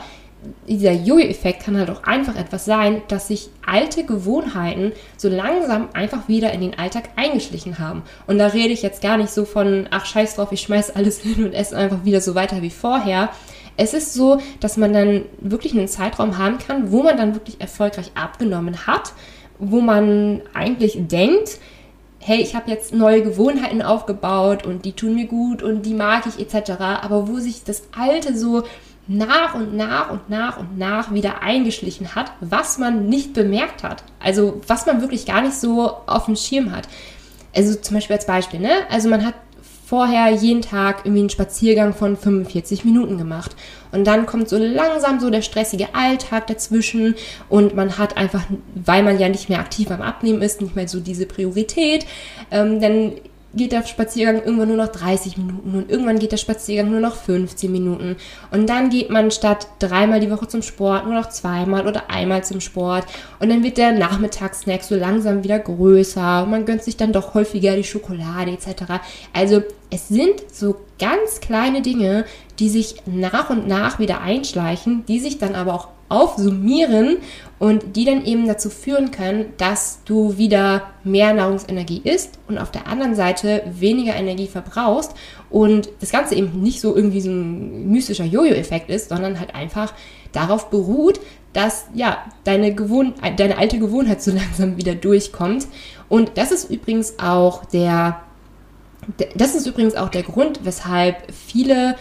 dieser 0.67 0.91
Jojo-Effekt 0.91 1.63
kann 1.63 1.77
halt 1.77 1.89
auch 1.89 2.03
einfach 2.03 2.35
etwas 2.35 2.65
sein, 2.65 3.03
dass 3.07 3.29
sich 3.29 3.49
alte 3.65 4.03
Gewohnheiten 4.03 4.91
so 5.15 5.29
langsam 5.29 5.87
einfach 5.93 6.27
wieder 6.27 6.51
in 6.51 6.59
den 6.59 6.77
Alltag 6.77 7.11
eingeschlichen 7.15 7.79
haben. 7.79 8.01
Und 8.27 8.37
da 8.37 8.47
rede 8.47 8.73
ich 8.73 8.81
jetzt 8.81 9.01
gar 9.01 9.15
nicht 9.15 9.29
so 9.29 9.45
von, 9.45 9.87
ach 9.91 10.05
scheiß 10.05 10.35
drauf, 10.35 10.51
ich 10.51 10.61
schmeiß 10.61 10.93
alles 10.93 11.19
hin 11.21 11.45
und 11.45 11.53
esse 11.53 11.77
einfach 11.77 12.03
wieder 12.03 12.19
so 12.19 12.35
weiter 12.35 12.61
wie 12.61 12.69
vorher. 12.69 13.29
Es 13.77 13.93
ist 13.93 14.13
so, 14.13 14.41
dass 14.59 14.75
man 14.75 14.91
dann 14.91 15.23
wirklich 15.39 15.71
einen 15.71 15.87
Zeitraum 15.87 16.37
haben 16.37 16.57
kann, 16.57 16.91
wo 16.91 17.01
man 17.01 17.15
dann 17.15 17.33
wirklich 17.33 17.61
erfolgreich 17.61 18.11
abgenommen 18.15 18.85
hat, 18.85 19.13
wo 19.61 19.79
man 19.79 20.41
eigentlich 20.53 20.97
denkt, 21.07 21.59
hey, 22.19 22.41
ich 22.41 22.55
habe 22.55 22.69
jetzt 22.69 22.93
neue 22.93 23.23
Gewohnheiten 23.23 23.81
aufgebaut 23.81 24.65
und 24.65 24.85
die 24.85 24.93
tun 24.93 25.15
mir 25.15 25.25
gut 25.25 25.63
und 25.63 25.83
die 25.85 25.93
mag 25.93 26.25
ich 26.25 26.39
etc., 26.39 26.71
aber 26.79 27.27
wo 27.27 27.39
sich 27.39 27.63
das 27.63 27.83
alte 27.97 28.37
so 28.37 28.63
nach 29.07 29.55
und 29.55 29.75
nach 29.75 30.11
und 30.11 30.29
nach 30.29 30.57
und 30.57 30.77
nach 30.77 31.13
wieder 31.13 31.41
eingeschlichen 31.41 32.15
hat, 32.15 32.31
was 32.39 32.77
man 32.77 33.07
nicht 33.07 33.33
bemerkt 33.33 33.83
hat. 33.83 34.03
Also 34.19 34.61
was 34.67 34.85
man 34.85 35.01
wirklich 35.01 35.25
gar 35.25 35.41
nicht 35.41 35.55
so 35.55 35.91
auf 36.05 36.25
dem 36.25 36.35
Schirm 36.35 36.71
hat. 36.71 36.87
Also 37.55 37.75
zum 37.75 37.95
Beispiel 37.95 38.15
als 38.15 38.25
Beispiel, 38.25 38.59
ne? 38.59 38.71
Also 38.89 39.09
man 39.09 39.25
hat 39.25 39.33
vorher 39.91 40.31
jeden 40.31 40.61
Tag 40.61 41.01
irgendwie 41.03 41.19
einen 41.19 41.29
Spaziergang 41.29 41.93
von 41.93 42.15
45 42.15 42.85
Minuten 42.85 43.17
gemacht. 43.17 43.57
Und 43.91 44.07
dann 44.07 44.25
kommt 44.25 44.47
so 44.47 44.57
langsam 44.57 45.19
so 45.19 45.29
der 45.29 45.41
stressige 45.41 45.93
Alltag 45.93 46.47
dazwischen 46.47 47.15
und 47.49 47.75
man 47.75 47.97
hat 47.97 48.15
einfach, 48.15 48.43
weil 48.73 49.03
man 49.03 49.19
ja 49.19 49.27
nicht 49.27 49.49
mehr 49.49 49.59
aktiv 49.59 49.89
beim 49.89 50.01
Abnehmen 50.01 50.41
ist, 50.41 50.61
nicht 50.61 50.77
mehr 50.77 50.87
so 50.87 51.01
diese 51.01 51.25
Priorität, 51.25 52.05
ähm, 52.51 52.79
dann 52.79 53.15
geht 53.53 53.71
der 53.71 53.85
Spaziergang 53.85 54.43
irgendwann 54.43 54.69
nur 54.69 54.77
noch 54.77 54.87
30 54.87 55.37
Minuten 55.37 55.75
und 55.75 55.89
irgendwann 55.89 56.19
geht 56.19 56.31
der 56.31 56.37
Spaziergang 56.37 56.89
nur 56.89 56.99
noch 56.99 57.15
15 57.15 57.71
Minuten. 57.71 58.15
Und 58.51 58.69
dann 58.69 58.89
geht 58.89 59.09
man 59.09 59.31
statt 59.31 59.67
dreimal 59.79 60.19
die 60.19 60.31
Woche 60.31 60.47
zum 60.47 60.61
Sport 60.61 61.05
nur 61.05 61.15
noch 61.15 61.29
zweimal 61.29 61.87
oder 61.87 62.09
einmal 62.09 62.43
zum 62.43 62.61
Sport. 62.61 63.05
Und 63.39 63.49
dann 63.49 63.63
wird 63.63 63.77
der 63.77 63.91
Nachmittagssnack 63.91 64.83
so 64.83 64.95
langsam 64.95 65.43
wieder 65.43 65.59
größer. 65.59 66.45
Man 66.45 66.65
gönnt 66.65 66.83
sich 66.83 66.97
dann 66.97 67.13
doch 67.13 67.33
häufiger 67.33 67.75
die 67.75 67.83
Schokolade 67.83 68.51
etc. 68.51 68.83
Also 69.33 69.63
es 69.89 70.07
sind 70.07 70.41
so 70.51 70.77
ganz 70.99 71.41
kleine 71.41 71.81
Dinge, 71.81 72.25
die 72.61 72.69
sich 72.69 72.95
nach 73.07 73.49
und 73.49 73.67
nach 73.67 73.97
wieder 73.97 74.21
einschleichen, 74.21 75.03
die 75.07 75.19
sich 75.19 75.39
dann 75.39 75.55
aber 75.55 75.73
auch 75.73 75.87
aufsummieren 76.09 77.17
und 77.57 77.95
die 77.95 78.05
dann 78.05 78.23
eben 78.23 78.45
dazu 78.45 78.69
führen 78.69 79.09
können, 79.09 79.45
dass 79.57 80.03
du 80.05 80.37
wieder 80.37 80.83
mehr 81.03 81.33
Nahrungsenergie 81.33 82.01
isst 82.03 82.37
und 82.47 82.59
auf 82.59 82.69
der 82.69 82.85
anderen 82.85 83.15
Seite 83.15 83.63
weniger 83.73 84.13
Energie 84.13 84.45
verbrauchst 84.45 85.15
und 85.49 85.89
das 86.01 86.11
Ganze 86.11 86.35
eben 86.35 86.61
nicht 86.61 86.81
so 86.81 86.95
irgendwie 86.95 87.21
so 87.21 87.31
ein 87.31 87.89
mystischer 87.89 88.25
Jojo-Effekt 88.25 88.91
ist, 88.91 89.09
sondern 89.09 89.39
halt 89.39 89.55
einfach 89.55 89.93
darauf 90.31 90.69
beruht, 90.69 91.19
dass 91.53 91.85
ja 91.95 92.19
deine, 92.43 92.75
Gewohn 92.75 93.15
deine 93.37 93.57
alte 93.57 93.79
Gewohnheit 93.79 94.21
so 94.21 94.31
langsam 94.35 94.77
wieder 94.77 94.93
durchkommt. 94.93 95.65
Und 96.09 96.33
das 96.35 96.51
ist 96.51 96.69
übrigens 96.69 97.17
auch 97.17 97.65
der, 97.65 98.21
das 99.35 99.55
ist 99.55 99.65
übrigens 99.65 99.95
auch 99.95 100.09
der 100.09 100.21
Grund, 100.23 100.59
weshalb 100.63 101.31
viele 101.33 101.95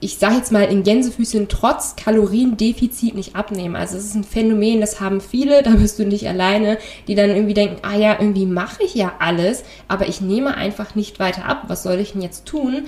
ich 0.00 0.18
sage 0.18 0.36
jetzt 0.36 0.52
mal 0.52 0.64
in 0.64 0.84
Gänsefüßchen, 0.84 1.48
trotz 1.48 1.96
Kaloriendefizit 1.96 3.14
nicht 3.14 3.34
abnehmen. 3.34 3.74
Also 3.74 3.96
es 3.96 4.04
ist 4.04 4.14
ein 4.14 4.24
Phänomen, 4.24 4.80
das 4.80 5.00
haben 5.00 5.20
viele, 5.20 5.62
da 5.64 5.70
bist 5.70 5.98
du 5.98 6.04
nicht 6.04 6.28
alleine, 6.28 6.78
die 7.08 7.14
dann 7.14 7.30
irgendwie 7.30 7.54
denken, 7.54 7.78
ah 7.82 7.96
ja, 7.96 8.16
irgendwie 8.18 8.46
mache 8.46 8.84
ich 8.84 8.94
ja 8.94 9.12
alles, 9.18 9.64
aber 9.88 10.08
ich 10.08 10.20
nehme 10.20 10.56
einfach 10.56 10.94
nicht 10.94 11.18
weiter 11.18 11.46
ab. 11.46 11.64
Was 11.68 11.82
soll 11.82 11.98
ich 11.98 12.12
denn 12.12 12.22
jetzt 12.22 12.46
tun? 12.46 12.84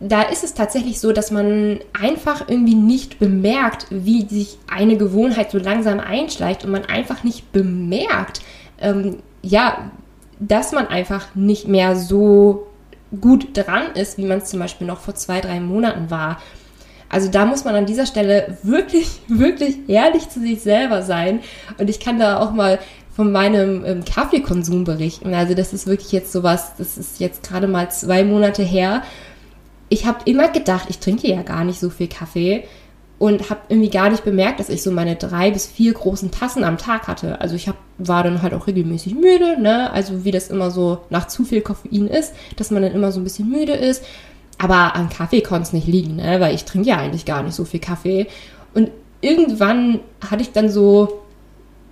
Da 0.00 0.22
ist 0.22 0.42
es 0.42 0.54
tatsächlich 0.54 0.98
so, 0.98 1.12
dass 1.12 1.30
man 1.30 1.78
einfach 1.98 2.48
irgendwie 2.48 2.74
nicht 2.74 3.20
bemerkt, 3.20 3.86
wie 3.90 4.26
sich 4.26 4.58
eine 4.68 4.96
Gewohnheit 4.96 5.52
so 5.52 5.58
langsam 5.58 6.00
einschleicht 6.00 6.64
und 6.64 6.72
man 6.72 6.84
einfach 6.84 7.22
nicht 7.22 7.52
bemerkt, 7.52 8.40
ähm, 8.80 9.18
ja, 9.42 9.90
dass 10.40 10.72
man 10.72 10.88
einfach 10.88 11.36
nicht 11.36 11.68
mehr 11.68 11.94
so 11.94 12.66
gut 13.20 13.56
dran 13.56 13.92
ist, 13.94 14.18
wie 14.18 14.24
man 14.24 14.38
es 14.38 14.46
zum 14.46 14.60
Beispiel 14.60 14.86
noch 14.86 15.00
vor 15.00 15.14
zwei, 15.14 15.40
drei 15.40 15.60
Monaten 15.60 16.10
war. 16.10 16.40
Also 17.08 17.28
da 17.28 17.44
muss 17.44 17.64
man 17.64 17.74
an 17.74 17.86
dieser 17.86 18.06
Stelle 18.06 18.56
wirklich, 18.62 19.20
wirklich 19.28 19.88
ehrlich 19.88 20.28
zu 20.30 20.40
sich 20.40 20.62
selber 20.62 21.02
sein. 21.02 21.40
Und 21.78 21.90
ich 21.90 22.00
kann 22.00 22.18
da 22.18 22.38
auch 22.38 22.52
mal 22.52 22.78
von 23.14 23.30
meinem 23.30 23.84
ähm, 23.84 24.04
Kaffeekonsum 24.04 24.84
berichten. 24.84 25.34
Also 25.34 25.54
das 25.54 25.74
ist 25.74 25.86
wirklich 25.86 26.12
jetzt 26.12 26.32
sowas, 26.32 26.72
das 26.78 26.96
ist 26.96 27.20
jetzt 27.20 27.42
gerade 27.42 27.68
mal 27.68 27.90
zwei 27.90 28.24
Monate 28.24 28.62
her. 28.62 29.02
Ich 29.90 30.06
habe 30.06 30.20
immer 30.24 30.48
gedacht, 30.48 30.86
ich 30.88 30.98
trinke 30.98 31.28
ja 31.28 31.42
gar 31.42 31.64
nicht 31.64 31.78
so 31.78 31.90
viel 31.90 32.08
Kaffee 32.08 32.64
und 33.18 33.50
habe 33.50 33.60
irgendwie 33.68 33.90
gar 33.90 34.08
nicht 34.08 34.24
bemerkt, 34.24 34.58
dass 34.60 34.70
ich 34.70 34.82
so 34.82 34.90
meine 34.90 35.16
drei 35.16 35.50
bis 35.50 35.66
vier 35.66 35.92
großen 35.92 36.30
Tassen 36.30 36.64
am 36.64 36.78
Tag 36.78 37.06
hatte. 37.06 37.40
Also 37.42 37.54
ich 37.54 37.68
hab, 37.68 37.76
war 37.98 38.24
dann 38.24 38.42
halt 38.42 38.54
auch 38.54 38.66
regelmäßig 38.66 39.14
müde, 39.14 39.60
ne? 39.60 39.90
Also 39.92 40.24
wie 40.24 40.30
das 40.30 40.48
immer 40.48 40.70
so 40.70 40.98
nach 41.10 41.28
zu 41.28 41.44
viel 41.44 41.60
Koffein 41.60 42.06
ist, 42.06 42.32
dass 42.56 42.70
man 42.70 42.82
dann 42.82 42.92
immer 42.92 43.12
so 43.12 43.20
ein 43.20 43.24
bisschen 43.24 43.50
müde 43.50 43.72
ist. 43.72 44.04
Aber 44.58 44.94
an 44.94 45.08
Kaffee 45.08 45.40
konnte 45.40 45.62
es 45.62 45.72
nicht 45.72 45.86
liegen, 45.86 46.16
ne? 46.16 46.40
Weil 46.40 46.54
ich 46.54 46.64
trinke 46.64 46.88
ja 46.88 46.96
eigentlich 46.96 47.24
gar 47.24 47.42
nicht 47.42 47.54
so 47.54 47.64
viel 47.64 47.80
Kaffee. 47.80 48.26
Und 48.74 48.90
irgendwann 49.20 50.00
hatte 50.28 50.42
ich 50.42 50.52
dann 50.52 50.70
so 50.70 51.22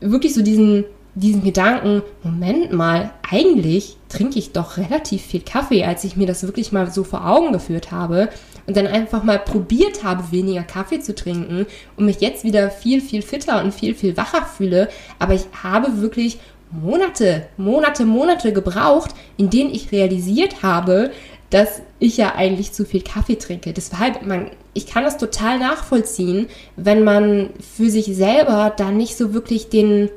wirklich 0.00 0.35
so 0.35 0.42
diesen 0.42 0.85
diesen 1.14 1.42
Gedanken, 1.42 2.02
Moment 2.23 2.73
mal, 2.73 3.11
eigentlich 3.28 3.97
trinke 4.09 4.38
ich 4.38 4.52
doch 4.52 4.76
relativ 4.76 5.23
viel 5.23 5.40
Kaffee, 5.40 5.85
als 5.85 6.04
ich 6.04 6.16
mir 6.16 6.26
das 6.26 6.45
wirklich 6.45 6.73
mal 6.73 6.90
so 6.90 7.04
vor 7.04 7.26
Augen 7.26 7.52
geführt 7.52 7.90
habe 7.90 8.28
und 8.67 8.76
dann 8.76 8.87
einfach 8.87 9.23
mal 9.23 9.38
probiert 9.38 10.05
habe, 10.05 10.31
weniger 10.33 10.62
Kaffee 10.62 11.00
zu 11.00 11.14
trinken 11.14 11.67
und 11.96 12.07
mich 12.07 12.20
jetzt 12.20 12.44
wieder 12.44 12.70
viel, 12.70 13.01
viel 13.01 13.23
fitter 13.23 13.62
und 13.62 13.75
viel, 13.75 13.94
viel 13.94 14.16
wacher 14.16 14.44
fühle. 14.44 14.88
Aber 15.18 15.35
ich 15.35 15.46
habe 15.62 16.01
wirklich 16.01 16.38
Monate, 16.70 17.49
Monate, 17.57 18.05
Monate 18.05 18.53
gebraucht, 18.53 19.11
in 19.37 19.51
denen 19.51 19.75
ich 19.75 19.92
realisiert 19.92 20.62
habe, 20.62 21.11
dass 21.51 21.83
ich 21.99 22.16
ja 22.16 22.35
eigentlich 22.37 22.73
zu 22.73 22.85
viel 22.85 23.03
Kaffee 23.03 23.35
trinke. 23.35 23.73
Deshalb, 23.73 24.25
man, 24.25 24.51
ich 24.73 24.87
kann 24.87 25.03
das 25.03 25.18
total 25.18 25.59
nachvollziehen, 25.59 26.46
wenn 26.77 27.03
man 27.03 27.51
für 27.77 27.90
sich 27.90 28.07
selber 28.07 28.73
da 28.77 28.92
nicht 28.92 29.16
so 29.16 29.35
wirklich 29.35 29.68
den, 29.68 30.11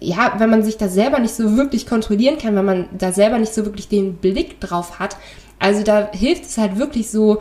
ja, 0.00 0.34
wenn 0.38 0.50
man 0.50 0.62
sich 0.62 0.76
da 0.76 0.88
selber 0.88 1.18
nicht 1.18 1.34
so 1.34 1.56
wirklich 1.56 1.86
kontrollieren 1.86 2.38
kann, 2.38 2.54
wenn 2.54 2.64
man 2.64 2.88
da 2.96 3.12
selber 3.12 3.38
nicht 3.38 3.54
so 3.54 3.64
wirklich 3.64 3.88
den 3.88 4.16
Blick 4.16 4.60
drauf 4.60 4.98
hat. 4.98 5.16
Also 5.58 5.82
da 5.82 6.10
hilft 6.12 6.44
es 6.44 6.58
halt 6.58 6.78
wirklich 6.78 7.10
so, 7.10 7.40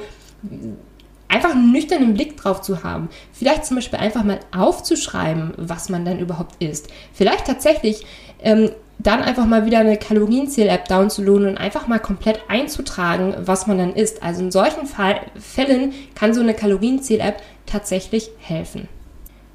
einfach 1.27 1.51
einen 1.51 1.71
nüchternen 1.71 2.13
Blick 2.13 2.37
drauf 2.37 2.61
zu 2.61 2.83
haben. 2.83 3.09
Vielleicht 3.33 3.65
zum 3.65 3.75
Beispiel 3.75 3.99
einfach 3.99 4.23
mal 4.23 4.39
aufzuschreiben, 4.55 5.53
was 5.57 5.89
man 5.89 6.05
dann 6.05 6.19
überhaupt 6.19 6.61
isst. 6.63 6.87
Vielleicht 7.13 7.45
tatsächlich 7.45 8.05
ähm, 8.41 8.71
dann 8.99 9.21
einfach 9.21 9.45
mal 9.45 9.65
wieder 9.65 9.79
eine 9.79 9.97
Kalorienzähl-App 9.97 10.87
downzuladen 10.87 11.47
und 11.49 11.57
einfach 11.57 11.87
mal 11.87 11.99
komplett 11.99 12.39
einzutragen, 12.47 13.35
was 13.39 13.67
man 13.67 13.77
dann 13.77 13.93
isst. 13.93 14.23
Also 14.23 14.43
in 14.43 14.51
solchen 14.51 14.85
Fall, 14.85 15.19
Fällen 15.37 15.93
kann 16.15 16.33
so 16.33 16.41
eine 16.41 16.53
Kalorienzähl-App 16.53 17.41
tatsächlich 17.65 18.29
helfen. 18.39 18.87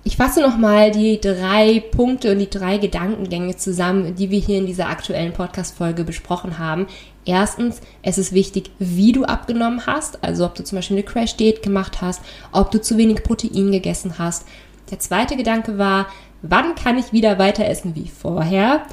Ich 0.02 0.16
fasse 0.16 0.40
nochmal 0.40 0.90
die 0.90 1.20
drei 1.20 1.80
Punkte 1.80 2.32
und 2.32 2.38
die 2.38 2.48
drei 2.48 2.78
Gedankengänge 2.78 3.56
zusammen, 3.56 4.14
die 4.14 4.30
wir 4.30 4.38
hier 4.38 4.56
in 4.56 4.64
dieser 4.64 4.88
aktuellen 4.88 5.34
Podcast-Folge 5.34 6.04
besprochen 6.04 6.58
haben. 6.58 6.86
Erstens, 7.26 7.82
es 8.02 8.16
ist 8.16 8.32
wichtig, 8.32 8.70
wie 8.78 9.12
du 9.12 9.24
abgenommen 9.24 9.86
hast, 9.86 10.24
also 10.24 10.46
ob 10.46 10.54
du 10.54 10.64
zum 10.64 10.76
Beispiel 10.76 10.96
eine 10.96 11.04
Crash-Diät 11.04 11.62
gemacht 11.62 12.00
hast, 12.00 12.22
ob 12.50 12.70
du 12.70 12.80
zu 12.80 12.96
wenig 12.96 13.22
Protein 13.22 13.72
gegessen 13.72 14.14
hast. 14.18 14.46
Der 14.90 15.00
zweite 15.00 15.36
Gedanke 15.36 15.76
war, 15.76 16.06
wann 16.40 16.74
kann 16.76 16.96
ich 16.96 17.12
wieder 17.12 17.38
weiter 17.38 17.66
essen 17.66 17.94
wie 17.94 18.08
vorher? 18.08 18.86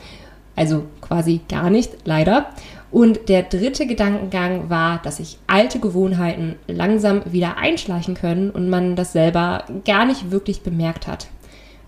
Also 0.58 0.84
quasi 1.00 1.40
gar 1.48 1.70
nicht, 1.70 1.92
leider. 2.04 2.50
Und 2.90 3.28
der 3.28 3.44
dritte 3.44 3.86
Gedankengang 3.86 4.70
war, 4.70 5.02
dass 5.02 5.18
sich 5.18 5.38
alte 5.48 5.80
Gewohnheiten 5.80 6.56
langsam 6.68 7.22
wieder 7.26 7.58
einschleichen 7.58 8.16
können 8.16 8.50
und 8.50 8.70
man 8.70 8.96
das 8.96 9.12
selber 9.12 9.66
gar 9.86 10.06
nicht 10.06 10.32
wirklich 10.32 10.62
bemerkt 10.62 11.08
hat. 11.08 11.28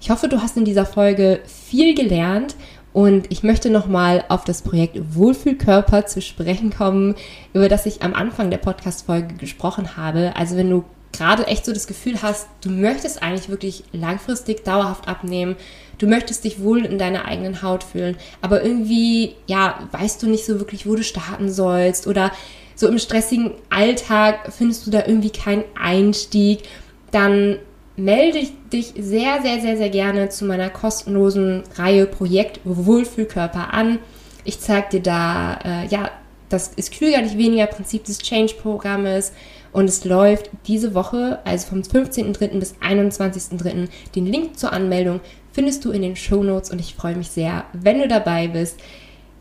Ich 0.02 0.10
hoffe, 0.10 0.28
du 0.28 0.42
hast 0.42 0.58
in 0.58 0.66
dieser 0.66 0.86
Folge 0.86 1.40
viel 1.46 1.96
gelernt 1.96 2.56
und 2.92 3.32
ich 3.32 3.44
möchte 3.44 3.70
nochmal 3.70 4.26
auf 4.30 4.44
das 4.44 4.62
Projekt 4.62 5.16
Wohlfühlkörper 5.16 6.06
zu 6.06 6.22
sprechen 6.22 6.70
kommen, 6.72 7.16
über 7.54 7.70
das 7.70 7.86
ich 7.86 8.02
am 8.02 8.14
Anfang 8.14 8.50
der 8.50 8.58
Podcast-Folge 8.58 9.36
gesprochen 9.36 9.96
habe. 9.96 10.34
Also 10.36 10.58
wenn 10.58 10.70
du 10.70 10.84
gerade 11.20 11.48
echt 11.48 11.66
so 11.66 11.74
das 11.74 11.86
Gefühl 11.86 12.22
hast, 12.22 12.48
du 12.62 12.70
möchtest 12.70 13.22
eigentlich 13.22 13.50
wirklich 13.50 13.84
langfristig 13.92 14.64
dauerhaft 14.64 15.08
abnehmen, 15.08 15.58
du 15.98 16.08
möchtest 16.08 16.46
dich 16.46 16.64
wohl 16.64 16.86
in 16.86 16.98
deiner 16.98 17.26
eigenen 17.26 17.62
Haut 17.62 17.84
fühlen, 17.84 18.18
aber 18.42 18.64
irgendwie, 18.64 19.36
ja, 19.46 19.88
weißt 19.92 20.24
du 20.24 20.28
nicht 20.28 20.46
so 20.46 20.60
wirklich, 20.60 20.88
wo 20.88 20.96
du 20.96 21.04
starten 21.04 21.52
sollst 21.52 22.08
oder 22.08 22.32
so 22.76 22.88
im 22.88 22.98
stressigen 22.98 23.52
Alltag 23.70 24.54
findest 24.58 24.88
du 24.88 24.92
da 24.92 25.04
irgendwie 25.06 25.32
keinen 25.32 25.66
Einstieg, 25.78 26.64
dann 27.12 27.60
melde 27.98 28.48
dich 28.72 28.94
sehr, 28.98 29.42
sehr, 29.42 29.60
sehr, 29.60 29.76
sehr 29.76 29.90
gerne 29.90 30.30
zu 30.30 30.46
meiner 30.46 30.70
kostenlosen 30.70 31.64
Reihe 31.76 32.06
Projekt 32.06 32.62
Wohlfühlkörper 32.64 33.74
an. 33.74 34.00
Ich 34.46 34.62
zeige 34.62 34.88
dir 34.94 35.02
da, 35.02 35.60
äh, 35.66 35.88
ja, 35.88 36.10
das 36.48 36.72
ist 36.76 36.92
klüger 36.92 37.22
nicht 37.22 37.38
weniger 37.38 37.68
Prinzip 37.68 38.06
des 38.06 38.20
Change-Programmes 38.20 39.34
und 39.72 39.86
es 39.86 40.06
läuft 40.06 40.50
diese 40.68 40.94
Woche, 40.94 41.40
also 41.46 41.68
vom 41.68 41.82
15.03. 41.82 42.60
bis 42.60 42.76
21.03. 42.76 43.88
Den 44.16 44.26
Link 44.26 44.58
zur 44.58 44.74
Anmeldung 44.74 45.20
findest 45.52 45.86
du 45.86 45.92
in 45.92 46.02
den 46.02 46.16
Show 46.16 46.44
Notes 46.44 46.72
und 46.72 46.80
ich 46.80 46.96
freue 46.96 47.16
mich 47.16 47.30
sehr, 47.30 47.66
wenn 47.74 48.00
du 48.00 48.08
dabei 48.08 48.48
bist. 48.48 48.80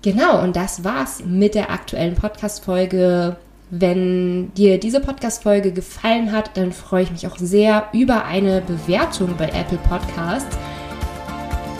Genau, 0.02 0.42
und 0.42 0.54
das 0.54 0.84
war's 0.84 1.22
mit 1.24 1.54
der 1.54 1.70
aktuellen 1.70 2.14
Podcast-Folge. 2.14 3.36
Wenn 3.70 4.54
dir 4.54 4.78
diese 4.78 5.00
Podcast-Folge 5.00 5.72
gefallen 5.72 6.32
hat, 6.32 6.56
dann 6.56 6.72
freue 6.72 7.02
ich 7.02 7.10
mich 7.10 7.26
auch 7.26 7.36
sehr 7.36 7.88
über 7.92 8.24
eine 8.24 8.62
Bewertung 8.62 9.34
bei 9.36 9.46
Apple 9.46 9.78
Podcasts. 9.88 10.56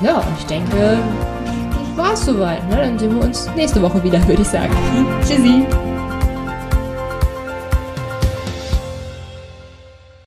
Ja, 0.03 0.19
und 0.19 0.39
ich 0.39 0.45
denke, 0.47 0.99
das 1.71 1.97
war's 1.97 2.27
soweit. 2.27 2.69
Ne? 2.69 2.77
Dann 2.77 2.99
sehen 2.99 3.15
wir 3.15 3.25
uns 3.25 3.49
nächste 3.57 3.81
Woche 3.81 4.03
wieder, 4.05 4.27
würde 4.29 4.43
ich 4.43 4.49
sagen. 4.49 4.75
Tschüssi! 5.27 5.98